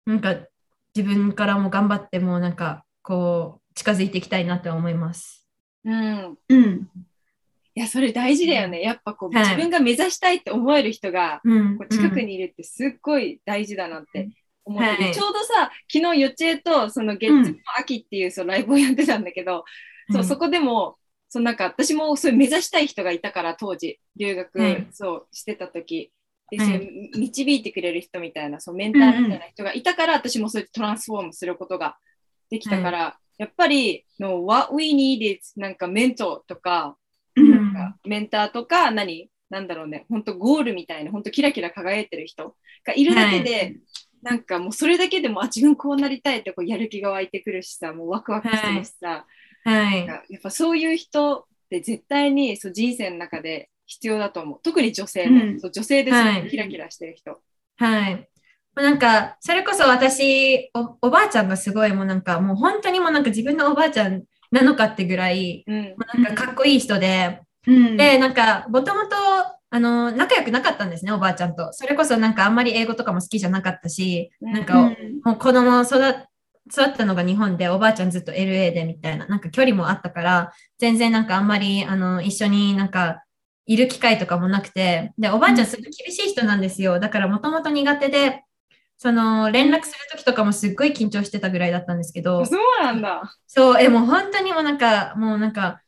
[0.07, 0.37] なんか
[0.94, 5.46] 自分からも頑張ってもうなんかこう近づいていきたいなって思います。
[5.85, 6.37] うん。
[6.48, 6.88] うん。
[7.74, 8.80] いや、それ大事だよね。
[8.80, 9.44] やっぱこう、はい。
[9.44, 11.78] 自分が目指したいって思える人が、うん。
[11.78, 14.28] こう近くにいるってすっごい大事だなって
[14.64, 15.14] 思ってて、はい。
[15.14, 19.64] ちょうどさ、昨日、よっちえとその月の秋っていうそのライブをやってたんだけど、
[20.12, 20.96] そうそこでも、
[21.28, 24.88] そうなんか私もそういう目指したい人がいたから当時留学、はい。
[24.90, 26.12] そうしてた時。
[26.50, 27.11] で、はい。
[27.16, 31.96] 導いてくれる人みたいなそうメンターみたいな人がいたから、私もそうやってトランスフォームすることが
[32.50, 36.94] できたから、やっぱりの What we need is なんかメントとかうん
[37.36, 43.76] なんかメンターとか何なんだろうね本当ゴールみたいな本当キラキラ輝いてる人がいるだけで、
[44.22, 49.26] なんかもうそれだけでもあ自分こうなりたいってこうやる気が湧いてくるしさもうワクワクするしさ、
[49.64, 50.06] はい。
[50.06, 54.60] なんかやっぱそういう人って絶対にそう人生の中で必要だと思う。
[54.62, 55.60] 特に女性ね、うん。
[55.60, 57.40] そう女性ですごはいくキラキラしてる人、
[57.76, 58.28] はい。
[58.76, 67.96] なんか、それこそ私お、おばあちゃんがすごいもうなんか、もう本当にもうなんか自分のおばあちゃんなのかってぐらい、うんなんかかっこいい人で、うん。
[67.96, 69.16] で、なんか、もともと、
[69.72, 71.72] あの、仲良くなかったんですね、おばあちゃんと。
[71.72, 76.14] それこそなんかあんまり英語とかも好きじゃなかったし、うんなんか、うんもう子供育っ
[76.70, 83.25] 育ったのが日本で、おばあちゃんずっと LA でみたいな、なんか距離もあったから、全然なんかあんまり、あの、一緒になんか、
[83.66, 86.98] いる機会とかもなくて、で、おばあちゃんすごい厳しい人なんですよ。
[86.98, 88.42] だからもともと苦手で、
[89.03, 95.81] その、連絡するときとかもすっごい緊張してたぐらいだったんですけど、そうなんだそう、え、もう本当にもうなんか、もうなんか、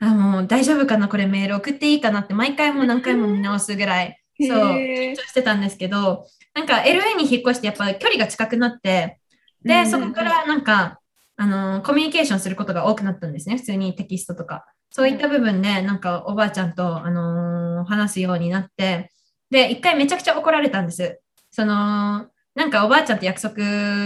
[0.00, 9.20] あ、もう大丈夫かな、これメール送っていいかなって、毎回もう何回も見直すぐらい、そう、緊張してたんですけど、なんか LA に引っ越してやっぱ距離が近くなって、
[9.64, 10.98] で、うんそこからなんか、
[11.36, 14.64] あのーコミュニケーションすることが多くなったんですね、普通にテキストとか。
[14.90, 19.12] そういった部分で、なんかおばあちゃんと、あのー話すようになって、
[19.50, 21.20] で、一回めちゃくちゃ怒られたんです。
[21.52, 23.54] その、なんかおばあちゃんと約束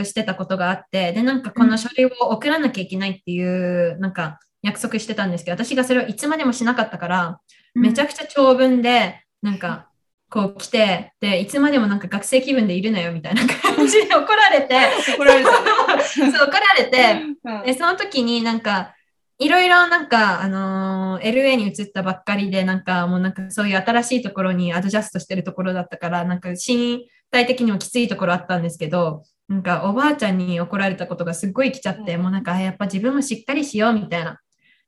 [0.05, 7.40] してたことがあって、で、なんかこの書類を送らなきゃいけないっていう、なんか約束してたんですけど、私がそれをいつまでもしなかったから、
[7.74, 9.86] めちゃくちゃ長文で、なんか、
[10.28, 14.76] こう来て、で、いつまでもなんか学生気分でいるなよみたいな感じで怒られて、
[15.16, 15.51] 怒られた。
[15.51, 16.32] ね。
[16.32, 17.62] そう、怒られて、うん。
[17.62, 18.94] で、その時になんか、
[19.38, 34.39] いろいろなんか、あのー LA に移ったばっかりで、なんかもうなんかそういう新しいところにアドジャストしてるところだったから、なんか身体的にもきついところあったんですけど、なんかおばあちゃんに怒られたことがすっごい来ちゃって、うんもうなんかあやっぱ自分もしっかりしようみたいな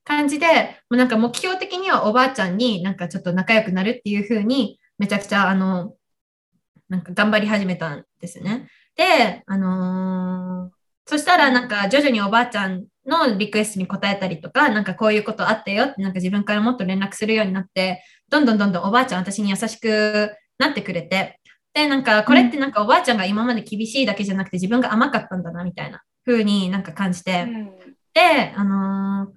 [0.04, 0.46] 感じで、
[0.90, 5.94] もうなんか目標的にはおばあちゃんになんかちょっと仲良くなるっていう風に、めちゃくちゃあの、
[6.88, 8.68] なんか頑張り始めたんですね。
[8.96, 21.40] で、あのーそしたらなんか徐々におばあちゃんのリクエストに答えたりとか、なんかこういうことあったよってなんか自分からもっと連絡するようになって、どんどんどんどんおばあちゃん私に優しくなってくれて、
[21.74, 27.46] で、なんかこれってなんかおばあちゃんが今まで厳しいだけじゃなくて自分が甘かったんだなみたいな風になんか感じて、
[28.14, 29.30] で、あのー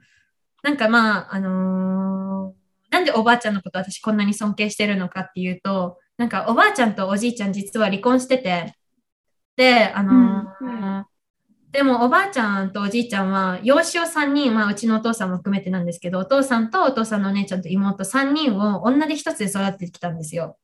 [0.64, 8.74] なんかまあ、あのーなんでおばあちゃんのこと私こんなに尊敬してるのかっていうと、なんかおばあちゃんとおじいちゃん実は離婚してて、
[9.58, 11.06] で、あのーうんう
[11.72, 20.58] でもおばあちゃんとおじいちゃんは養子を3人、まあうちのお父さんも含めてなんですけど、お父さんとお父さんのお姉ちゃんと妹3人を女で一つで育ててきたんですよ。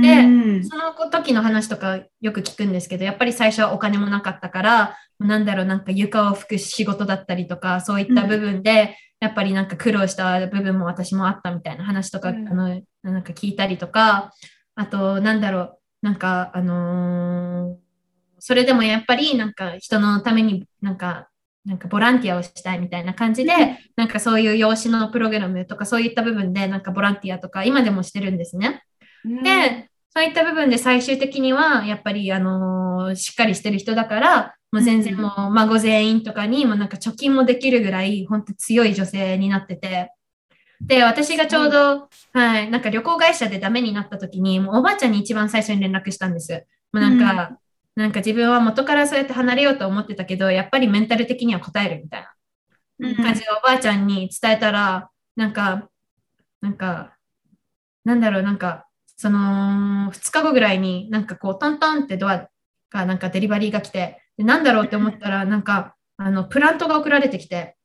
[0.00, 0.64] でうん。
[0.64, 12.48] その時の話とかよく聞くんですけど、やっぱり最初はお金もなかったから、なんだろう、なんか床を拭く仕事だったりとか、そういった部分で、やっぱりなんか苦労した部分も私もあったみたいな話とか、うん。
[12.48, 14.32] あの、なんか聞いたりとか、
[14.74, 17.84] あと、なんだろう、なんか、あのー
[18.46, 21.30] それでもやっぱりなんか人のためになんか、
[21.64, 23.52] なんかボランティアをしたいみたいな感じで、
[23.96, 28.82] なんかそういう養子のプログラムとかそういった部分でなんかボランティアとか今でもしてるんですね。
[29.24, 40.10] で、そういった部分で最終的には、やっぱり、あのーしっかりしてる人だから、もう全然もう孫全員とかにもなんか貯金もできるぐらい、本当強い女性になってて。
[40.80, 46.66] で、私がちょうど、はい、なんか旅行会社でダメになった時に、もうおばあちゃんに一番最初に連絡したんです。
[46.92, 47.58] もうなんか、
[47.94, 52.34] なんか自分は元からそうやって離れようと思ってたけど、やっぱりメンタル的には答えるみたいな。
[53.16, 55.88] 感じでおばあちゃんに伝えたら、なんか、
[56.60, 57.16] なんか、
[58.04, 58.86] なんだろう、なんか、
[59.16, 62.48] その、2日後ぐらいになんかこう、トントンってドア
[62.90, 67.76] が、なんかデリバリーが来て、でなんだろうって思ったら、なんか、あの、プラントが送られてきて、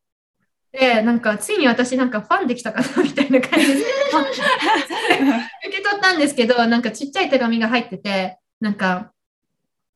[0.71, 3.73] で、なんか、ついに私なんかファンできたかなみたいな感じで、
[5.67, 9.11] 受け取ったんですけど、なんかちっちゃい手紙が入ってて、なんか、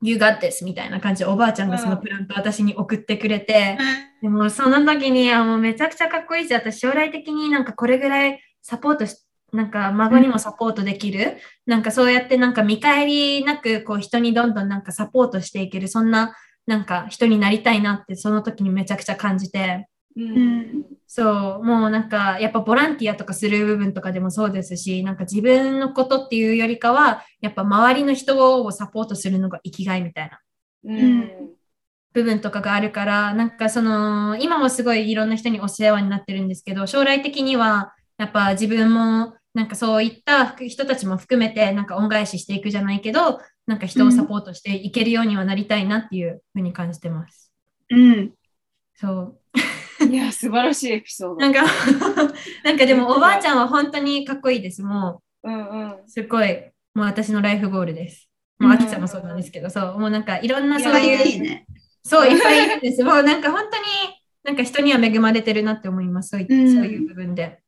[0.04, 3.78] You got this みたいな感じでおばあちゃんがそのプラント私に送ってくれて、
[4.22, 9.16] でもその時にあもうめちゃくちゃかっこいいし、私将来的になんかこれぐらいサポートし、
[9.54, 16.36] なんか孫にもサポートできる、なんかそうやってなんか見返りなくこう人にどんどんなんかサポートしていける、そんな
[16.66, 30.39] なんか人になりたいなってその時にめちゃくちゃ感じて、うんそう、もうなんかやっぱボランティアとかする部分とかでもそうですし、なんか自分のことっていうよりかは、やっぱ周りの人をサポートするのが生きがいみたいな。
[30.86, 31.54] うん
[32.14, 47.51] 部分とかがあるから、なんかその、今もすごいいろんな人にお世話になってるんですけど、将来的には、やっぱ自分も、なんかそういった人たちも含めて、なんか恩返ししていくじゃないけど、なんか人をサポートしていけるようにはなりたいなっていうふうに感じてます。
[47.89, 48.34] うん。
[48.95, 49.39] そう。
[50.06, 51.36] いや、素晴らしいエピソード。
[51.36, 51.64] なんか、
[52.64, 54.84] なんかでもおばあちゃんは本当にかっこいいです。
[54.84, 55.91] もうんうん。
[55.91, 58.30] う、すっごい、もう私のライフゴールです。
[58.60, 61.66] もう、あきちゃんもそうなんですけど、そう、もうなんかいろんなそういいうやいいね。
[62.04, 63.04] そう、いっぱいいるんです。
[63.04, 63.84] もうなんか本当に、
[64.43, 66.30] なんか人には恵まれてるなって思います。
[66.30, 67.62] そうい,、うんそういう部分で。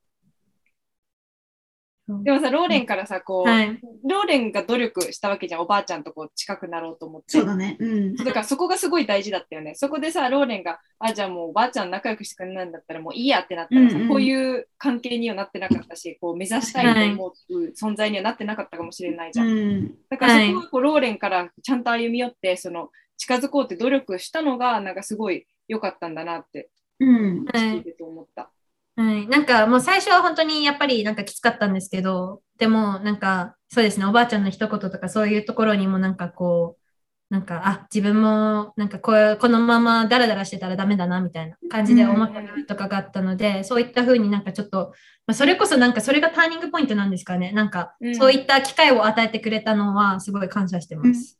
[2.07, 3.79] でもさ、ローレンからさ、こう、はい。
[4.07, 7.31] ローレンが努力したわけじゃん、おばあちゃんとこう近くなろうと思って。
[7.31, 7.77] そうだね。
[7.79, 8.15] うん。
[8.15, 9.73] だからそこがすごい大事だったよね。
[9.73, 19.47] そこでさ、ローレンが、あ、じゃあもうおばあちゃん仲良くしてくれないんだったらもういいやってなったらさ、うんうんこういう関係にはなってなかったし、こう目指したいと思う存在にはなってなかったかもしれないじゃん。
[19.47, 19.95] うん。
[20.09, 27.45] だからそこはこうローレンからちゃんと歩み寄って、その近づこうって努力したのが、なんかすごい良かったんだなってうん。
[27.45, 28.43] はい聞いてて思った。
[28.43, 28.54] はい。
[28.95, 36.85] なんかもう最初は本当にやっぱりなんかきつかったんですけど、でもなんかそうですね、おばあちゃんの一言とかそういうところにもなんかこう、
[37.33, 44.93] なんか、あ、自分もなんかこうこのままダラダラしてたらダメだなみたいな感じで思った部分とかがあったので、そういった風になんかちょっと、
[45.27, 47.51] まあ、それこそなんかそれがターニングポイントなんですかね。
[47.51, 51.39] なんかうんそういった機会を与えてくれたのはすごい感謝してます。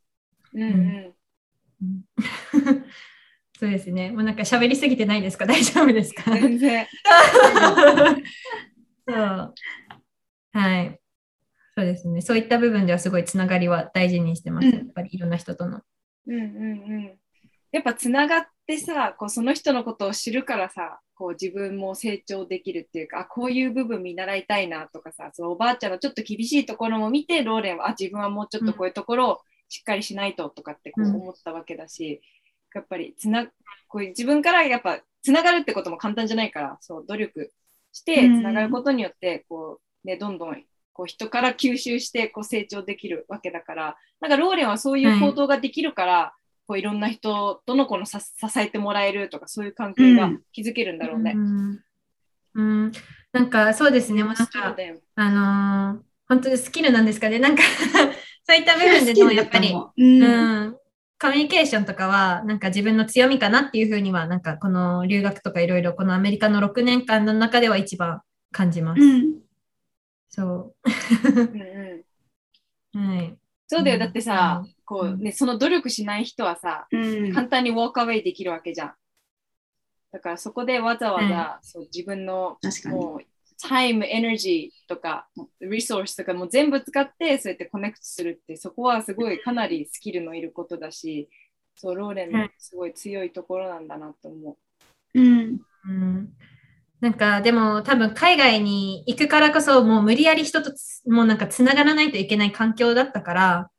[0.53, 1.13] うんうん。
[3.57, 4.11] そうですね。
[4.11, 5.45] もうなんか喋りすぎてないですか？
[5.47, 6.31] 大丈夫ですか？
[6.31, 6.85] 全然。
[9.07, 9.53] そう。
[10.53, 10.99] はい。
[11.77, 12.21] そうですね。
[12.21, 14.67] そういった部分ではすごいつながりは大事にしてます。
[14.67, 15.81] うんやっぱりいろんな人との。
[16.27, 16.43] うんうんう
[16.99, 17.19] ん。
[17.71, 32.21] やっぱつながってさ、こうその人のことを知るからさ、こう自分も成長できるっていうか、あこういう部分見習いたいなとかさ、そのおばあちゃんのちょっと厳しいところも見て、ローレンは、あ自分はもうちょっとこういうところをしっかりしないととかってこううん思ったわけだし、
[32.75, 33.47] やっぱりつな
[33.87, 37.51] こういう自分からやっぱつながるってことも簡単じゃないから、そう努力
[37.93, 38.41] してうん。
[38.41, 40.63] つながることによって、こうね、どんどん
[40.93, 46.33] こう人から吸収してこう成長できるわけだから、なんかローレンはそういう行動ができるから、
[46.67, 51.33] こういろんな人とのこのさ支えてもらえるとかそういう関係が築けるんだろうね。
[51.35, 51.79] うん。
[52.55, 52.91] うん、
[53.33, 54.75] なんかそうですね、もうなんそうか、
[55.15, 57.61] あのー本当にスキルなんですかね、なんか
[58.47, 60.23] そういった部分ででもやっぱり、う、うん。
[60.23, 60.77] ん、
[61.21, 69.01] コミュニケーションとかは、なんか自分の強みかなっていうふうには、なんかこの留学とかいろいろ、このアメリカの6年間の中では一番感じます。
[69.01, 69.39] うん、
[70.29, 70.87] そう
[71.31, 71.61] ん
[72.93, 73.15] うんう。
[73.15, 73.37] はい。
[73.67, 78.93] そうだよ、うんだってさ、うんこうね、その努力しない人はさ、うん、簡単にウォークアウェイできるわけじゃん。
[80.11, 82.95] だからそこでわざわざ、そう自分の確かに。
[82.95, 83.21] もう
[83.61, 85.27] タイム、エネルギーとか、
[85.61, 91.29] リソースとかも全部使って、そうやってコネクトするって、そこはすごいかなりスキルのいることだし、
[91.75, 94.57] そう、ローレンのすごい強いところなんだなと思う。
[95.21, 96.29] ん、うん。
[97.01, 103.71] なんかでも多分海外に行くからこそもう無理やり人とつもうなんかつながらないといけない環境だったから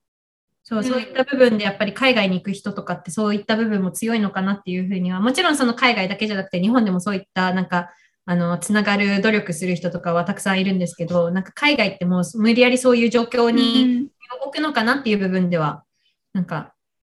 [0.62, 0.84] そううん。
[0.84, 7.90] そういった部分でやっぱり海外に行く人とかってそういった部分も強いのかなっていうふうにはもちろんその海外だけじゃなくて日本でもそういったなんか
[8.26, 14.08] あのつながる努力する人とかはたくさんいるんですけどなんか海外ってもう無理やりそういう状況に
[14.42, 15.84] 置くのかなっていう部分では
[16.32, 16.74] なんか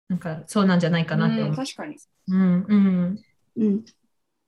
[0.09, 1.18] なんかそうなんじゃないかう。
[1.18, 1.48] なって思う。
[1.50, 1.96] うん確かに。
[2.28, 3.18] うんうん
[3.56, 3.84] うん。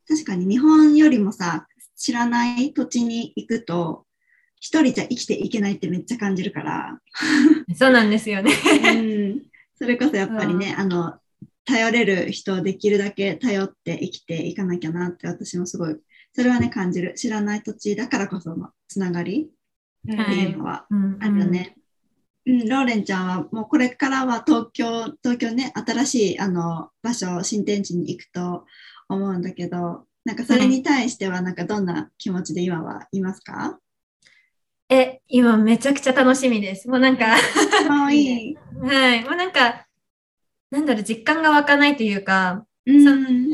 [0.08, 4.06] 確かに日本よりもさ、知らない土地に行くと、
[4.58, 6.98] 一人じゃ生きていけないってめっちゃ感じるから、
[7.76, 8.52] そうなんですよね。
[8.52, 9.42] うん、
[9.76, 11.18] それこそやっぱりね、あの、
[11.64, 15.96] 頼れる人をできるだけ頼って生きていかなきゃなって私もすごい、
[16.32, 17.14] それはね、感じる。
[17.14, 19.50] 知らない土地だからこそのつながり
[20.08, 21.76] うんっていうのはうんあるよね。
[22.46, 28.64] うん、ローレンちゃんはもうこれからは東京、東京ね、新しいあの場所、新天地に行くと
[29.08, 33.78] 思うんだけど、なんかそれに対してはなんかどんな気持ちで今はいますか、
[34.90, 36.88] え、今めちゃくちゃ楽しみです。
[36.88, 37.36] もうなんか、
[38.10, 38.56] いい。
[38.82, 39.86] はい、もうなんか、
[40.70, 43.50] なんだろう、実感が湧かないというか、うん。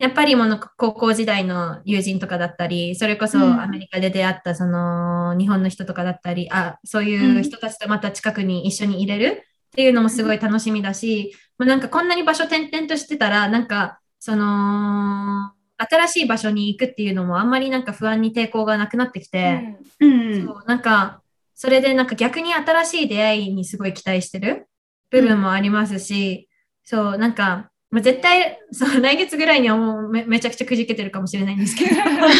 [0.00, 20.46] やっぱりもの高校時代の友人とかだったり、それこそうんアメリカで出会ったその日本の人とかだったり、あ、そういう人たちとまた近くに一緒にいれるっていうのもすごい楽しみだし、もうなんかこんなに場所転々としてたら、なんかその、新しい場所に行くっていうのもあんまりなんか不安に抵抗がなくなってきて、うん。
[20.46, 21.22] そうなんか、
[21.54, 24.66] それでなんか逆に新しい出会いにすごい期待してる
[25.10, 26.48] 部分もありますし、
[26.84, 31.96] そう、なんか、まあ、絶対、そう、来月ぐらいにはもうめめちゃくちゃくじけてるかもしれないんですけど。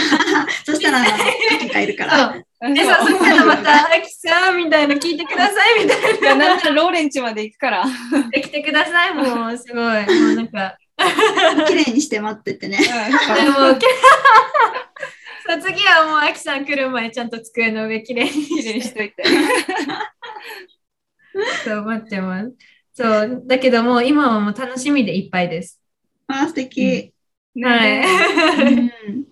[0.64, 1.09] そしたら、あの、
[1.57, 2.34] 秋がいるから。
[2.62, 2.74] そう。
[2.74, 7.84] で、そう、そしたらまた、あきさんみたいな聞いてくださいみたいいや、なんならローレンチまで行くから。
[7.84, 8.30] な。
[8.30, 9.80] できてください、もう、すごい。
[9.80, 9.88] も
[10.32, 10.76] うなんか、
[11.66, 12.78] 綺麗にして待っててね。
[12.78, 12.84] で
[13.51, 13.86] も、け
[15.48, 19.24] そう次はもう、あきさん来る前、ちゃんと机の上きれいに綺麗にしといて。
[21.64, 22.53] そう、待ってます。
[23.01, 25.80] そう、だけどもう今はもう楽しみでいっぱいです。
[26.26, 27.14] あー、素敵。
[27.62, 28.03] はい。
[29.07, 29.24] うん。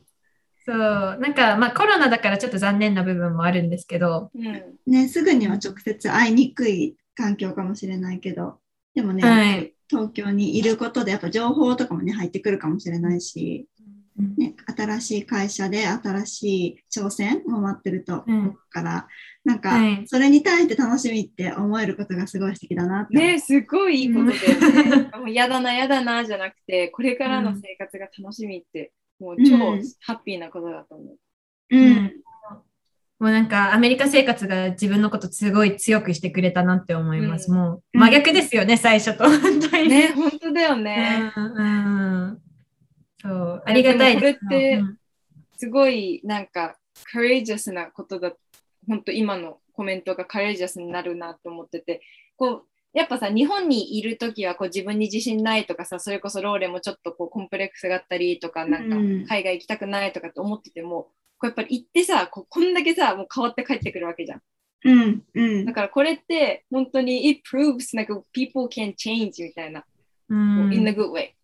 [0.65, 4.79] そう、なんか、まあコロナだからちょっと残念な部分もあるんですけど、うん。
[4.87, 8.59] ね、すぐには直接会いにくい環境かもしれないけど、
[8.95, 9.75] でもね、はい。
[9.91, 13.67] 東京にいることで、やっぱ情報とかもね、入ってくるかもしれないし、
[14.19, 19.09] ね、新しい会社で新しい挑戦も待ってると思うから、
[19.45, 23.17] なんか、はいそれに対して楽しみって思えることがすごい素敵だなって。
[23.17, 25.11] ねすごいいいことだよね。
[25.17, 31.77] もうやだな、やだな、じゃなくて、これからの生活が楽しみって、もう超うんハッピーなことだと思う。
[31.77, 32.13] うん。
[33.19, 37.51] もうなんかアメリカ生活が自分のことすごい強くしてくれたなって思います。
[37.51, 39.25] うんもう真逆ですよね、最初と。
[39.25, 39.89] 本当に。
[39.89, 41.33] ね、本当だよね。
[41.37, 41.98] うんうん
[43.21, 44.25] そう、ありがたいです。
[44.25, 44.99] れってうん
[45.59, 46.77] すごいなんか、
[47.13, 48.33] カレージャスなことだ。
[48.87, 52.01] 本当今のコメントがカレージャスになるなと思ってて、
[52.37, 52.63] こう、
[52.95, 64.43] やっぱさ、日本にいるときはこう自分に自信ないとかさ、それこそローレもちょっとこうコンプレックスがあったりとか、なんかうん海外行きたくないとかって思ってても、こうやっぱり行ってさ、こうこんだけさ、もう変わって帰ってくるわけじゃん。
[64.85, 65.23] うん。
[65.35, 65.73] うんだ。
[65.73, 69.85] からこれって本当に it proves like people can change みたいな、
[70.29, 71.38] うん、in the good way。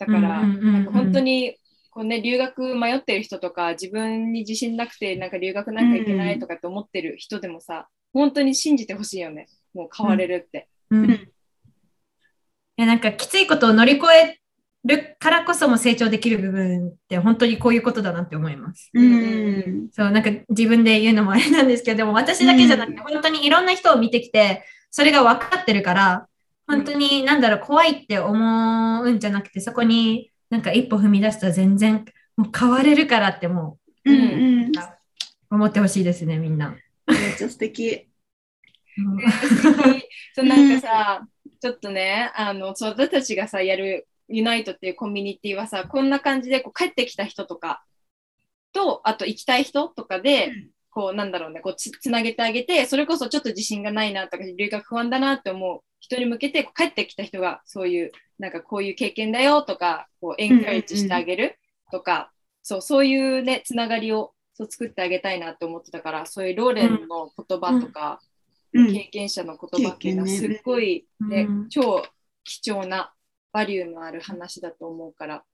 [0.00, 1.56] だから、うんうんうんうんなんか本当に
[1.90, 9.48] こうね、留学迷ってる人とか、自分に自信なくて、なんか留学なんか行けないとかって思ってる人でもさ、本当に信じてほしいよね。
[9.74, 10.68] もう変われるって。
[10.90, 14.40] うんいやなんかきついことを乗り越え
[14.84, 18.90] るからこそも成長できる部分って本当にこういうことだなって思います。
[18.94, 19.90] うん。
[19.92, 26.28] そう、なんか自分で言うのもあれなんですけど、でも私だけじゃなくて、本当にいろんな人を見てきて、それが分かってるから、
[26.70, 32.04] 本当になんだろう、怖いって思うんじゃなくて、そこになんか一歩踏み出したら全然
[32.36, 34.18] もう変われるからってもうんう
[34.68, 34.70] ん。
[34.70, 34.72] う
[35.50, 36.76] 思ってほしいですね、みんな。
[37.06, 38.08] めっちゃ素敵。
[40.34, 41.26] そうなんかさ、
[41.60, 47.84] ちょっとね、あの、そう私たちがさ、やるユナイトっていうコミュニティはさ、こんな感じでこう帰ってきた人とか
[48.72, 61.58] と、あと行きたい人とかで、うんこうなんだろうね、こうつつなげてあげて、それこそちょっと自信がないなとか、留学不安だなって思う人に向けて、帰ってきた人がそういう、なんかこういう経験だよとか、こうエンカレッジしてあげる
[61.92, 62.32] とか、
[62.62, 68.20] そう、そういうね、つながりをそう作ってあげたいなって思ってたから、そういうローレンの言葉とか、
[68.72, 68.92] うん。
[68.92, 72.04] 経験者の言葉っていうのはすっごい、ねうん超
[72.44, 73.12] 貴重な
[73.52, 75.44] バリューのある話だと思うから。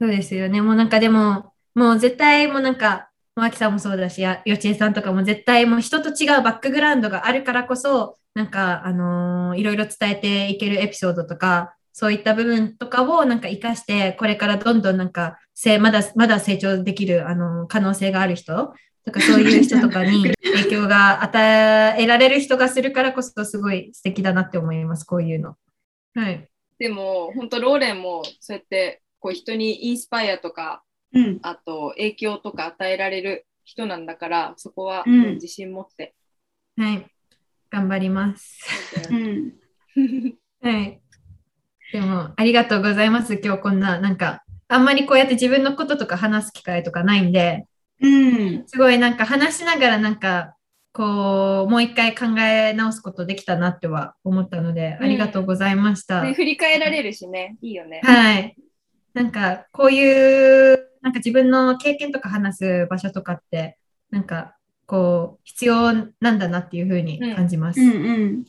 [0.00, 0.60] そうですよね。
[0.60, 18.74] もうなんかでも、もう絶対もうなんか、マキさんもそうだし、やよちえさんとかも絶対もう人と違うバックグラウンドがあるからこそ、なんか、あのーいろいろ伝えていけるエピソードとか、そういった部分とかをなんか活かして、これからどんどんなんか、せまだ、まだ成長できる、あのー可能性がある人
[19.04, 20.22] とか、そういう人とかに
[20.54, 25.56] 影響が与えられる人がするからこそ、すごい素敵だなって思います、こういうの。
[26.14, 26.48] はい。
[26.78, 31.38] でも、本当ローレンもそうやってこう人にインスパイアとか、うん。
[31.42, 36.14] あと影響とか与えられる人なんだから、そこは自信持って。
[36.76, 37.06] はい。
[37.70, 38.58] 頑張ります。
[39.10, 39.52] うん。
[40.62, 41.00] はい。
[41.92, 43.40] でも、ありがとうございます。
[43.42, 47.66] 今日こんな、なんか、あんまりこうやって自分のこととか話す機会とかないんで、
[48.00, 48.64] うん。
[48.66, 50.54] すごいなんか話しながらなんか、
[50.92, 56.22] こう、もう一回考え直すことできたなっては思ったので、うんありがとうございました。
[56.22, 58.00] ね振り返られるしね、いいよね。
[58.04, 58.56] はい。
[59.14, 63.78] なんか、こういう、なんか自分の経験とか話す場所とかって、
[64.10, 64.57] なんか、
[64.88, 67.80] こう、必要なんだなっていうふうに感じます。
[67.80, 68.44] うんうん。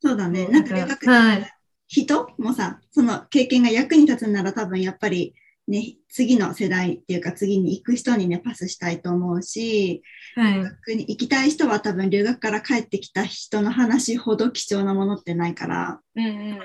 [0.00, 0.48] そうだね。
[0.48, 1.50] なんか留学はい。
[1.86, 5.34] 人もさ、その経験が役に立つなら多分やっぱり
[5.68, 10.02] ね、次の世代っていうか次に行く人にね、パスしたいと思うし、
[10.34, 10.54] はい。
[10.54, 16.58] 留学に行きたい人は多分留学から帰ってきた人の話ほど貴重なものってないから、うんうん。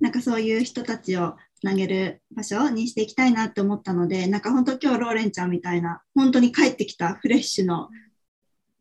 [0.00, 7.88] なんかそういう人たちをつなげる場所にしていきたいなって思ったので、なんか本当今日ローレンちゃんみたいな、本当に帰ってきたフレッシュの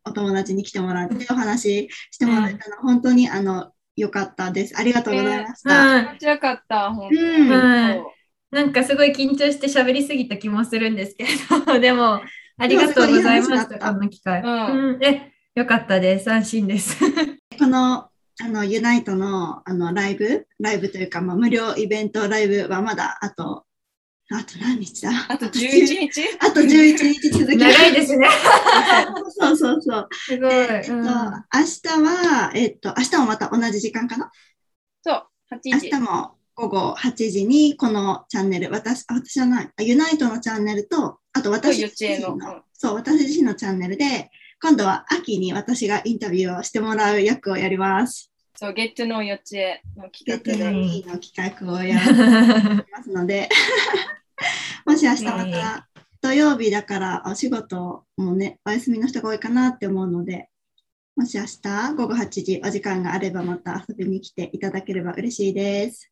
[0.05, 4.77] お友達に来てもらってお話ししてもらえたの、本当にあの、良かったです。
[4.77, 5.73] ありがとうございました。
[5.73, 6.05] はい。
[6.05, 7.21] 面白かった、本当に。
[7.21, 8.03] うんはい
[8.51, 11.25] なんかすごい緊張して喋りすぎた気もするんですけ
[11.67, 12.19] ど、 でも、
[12.57, 14.41] ありがとうございました、こんな機会。
[14.41, 16.31] うんうんえ、よかったです。
[16.31, 16.97] 安心です。
[17.59, 18.09] この
[18.41, 23.65] あのユナイトのあのライブ、ライブというか、まあ、無料イベントライブはまだあと、
[24.31, 25.11] あと何日だ？
[25.27, 26.23] あと11日？
[26.39, 27.57] あと11日続き。
[27.57, 28.27] 長いですね。
[29.37, 30.07] そうそうそう。
[30.11, 30.49] すごい。
[30.49, 34.31] でえっと、うん明日は、えっと、明日もまた同じ時間かな？
[35.03, 35.23] そう、
[35.55, 35.99] 8時明日。
[35.99, 42.53] も午後8時にこのチャンネル、私、あ私じゃない、あユナイトのチャンネルと、あと私幼自身のの。
[42.53, 44.29] うんそう、私自身のチャンネルで、
[44.61, 48.28] 今度は秋に私がインタビューをしてもらう役をやります。
[48.59, 51.09] そう、ゲットの幼稚園の企ゲット画で。
[51.09, 53.47] の企画をやりますので、
[54.85, 55.87] もし明日また
[56.19, 60.49] 土曜日だからお仕事もね、お休みの人が多いかなって思うので、
[61.15, 66.11] もし明日午後8時お時間があればまた遊びに来ていただければ嬉しいです。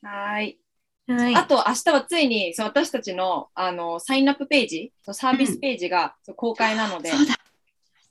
[0.00, 0.60] はい。
[1.08, 1.34] はい。
[1.34, 7.34] あと、明日はついに、そう私たちのあのサインアップページ、サービスページが、公開なので、そうだ。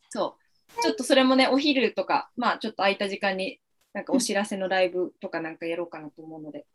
[0.09, 0.35] そ
[0.77, 0.81] う。
[0.81, 3.61] ちょっとそれもね、お昼とか、まあちょっと空いた時間に、
[3.97, 6.67] なんかお知らせのライブとかなんかやろうかなと思うので、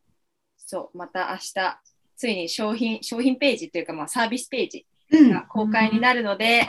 [0.57, 1.81] そう、また明日、
[2.17, 5.43] ついに商品、商品ページというか、まあサービスページうんが。
[5.43, 6.69] 公開になるので、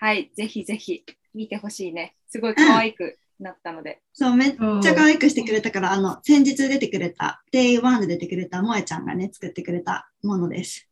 [0.00, 2.16] はい、ぜひぜひ見てほしいね。
[2.28, 4.00] すごい可愛くなったので。
[4.12, 10.88] そう、めっちゃ可愛くしてくれたから、あの、先日出てくれた、Day1 で出てくれた萌えちゃんがね、作ってくれたものです。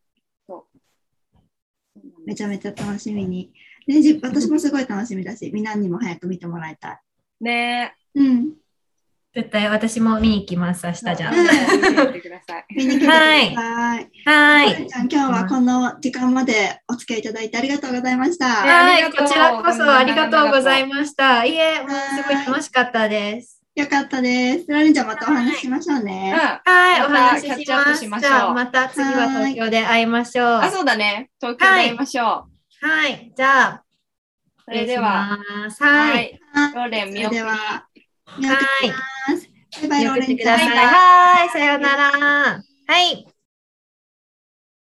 [2.24, 3.52] めちゃめちゃ楽しみに。
[3.88, 7.00] ね、じ私もすごい楽しみだし、みんなにも早く見てもらいたい。
[7.40, 8.63] ねうん。
[9.34, 11.30] 絶対私も見に行きます、明日じゃあ。
[11.32, 12.64] 見てみてください。
[12.76, 13.56] 見に来てください。
[13.56, 13.98] は
[14.64, 14.68] い。
[14.68, 18.62] 萌えちゃん、今日はこの時間までお付き合いいただいてありがとうございました。
[18.62, 21.44] ねはい、ありがとうこちらこそありがとうございました。
[21.44, 23.60] いえ、もうすごい楽しかったです。
[23.74, 24.66] よかったです。
[24.68, 26.32] ラリンちゃん、またお話ししましょうね。
[26.64, 28.22] はい、おまた話しキャッしチアップしまし。
[28.22, 30.46] ましょうまた次は東京で会いましょう。
[30.46, 31.30] あ、そうだね。
[31.40, 32.46] 東京で会いましょ
[32.82, 32.86] う。
[32.86, 33.84] はい、じゃあ、
[34.64, 35.38] それでは、
[35.80, 36.40] はい。
[36.40, 36.40] い。
[36.74, 37.93] ローレン見送りそれで
[38.26, 39.48] は、見送ります。
[39.88, 40.86] バイバイ。
[40.86, 42.10] はい、さようなら。
[42.86, 43.33] はい。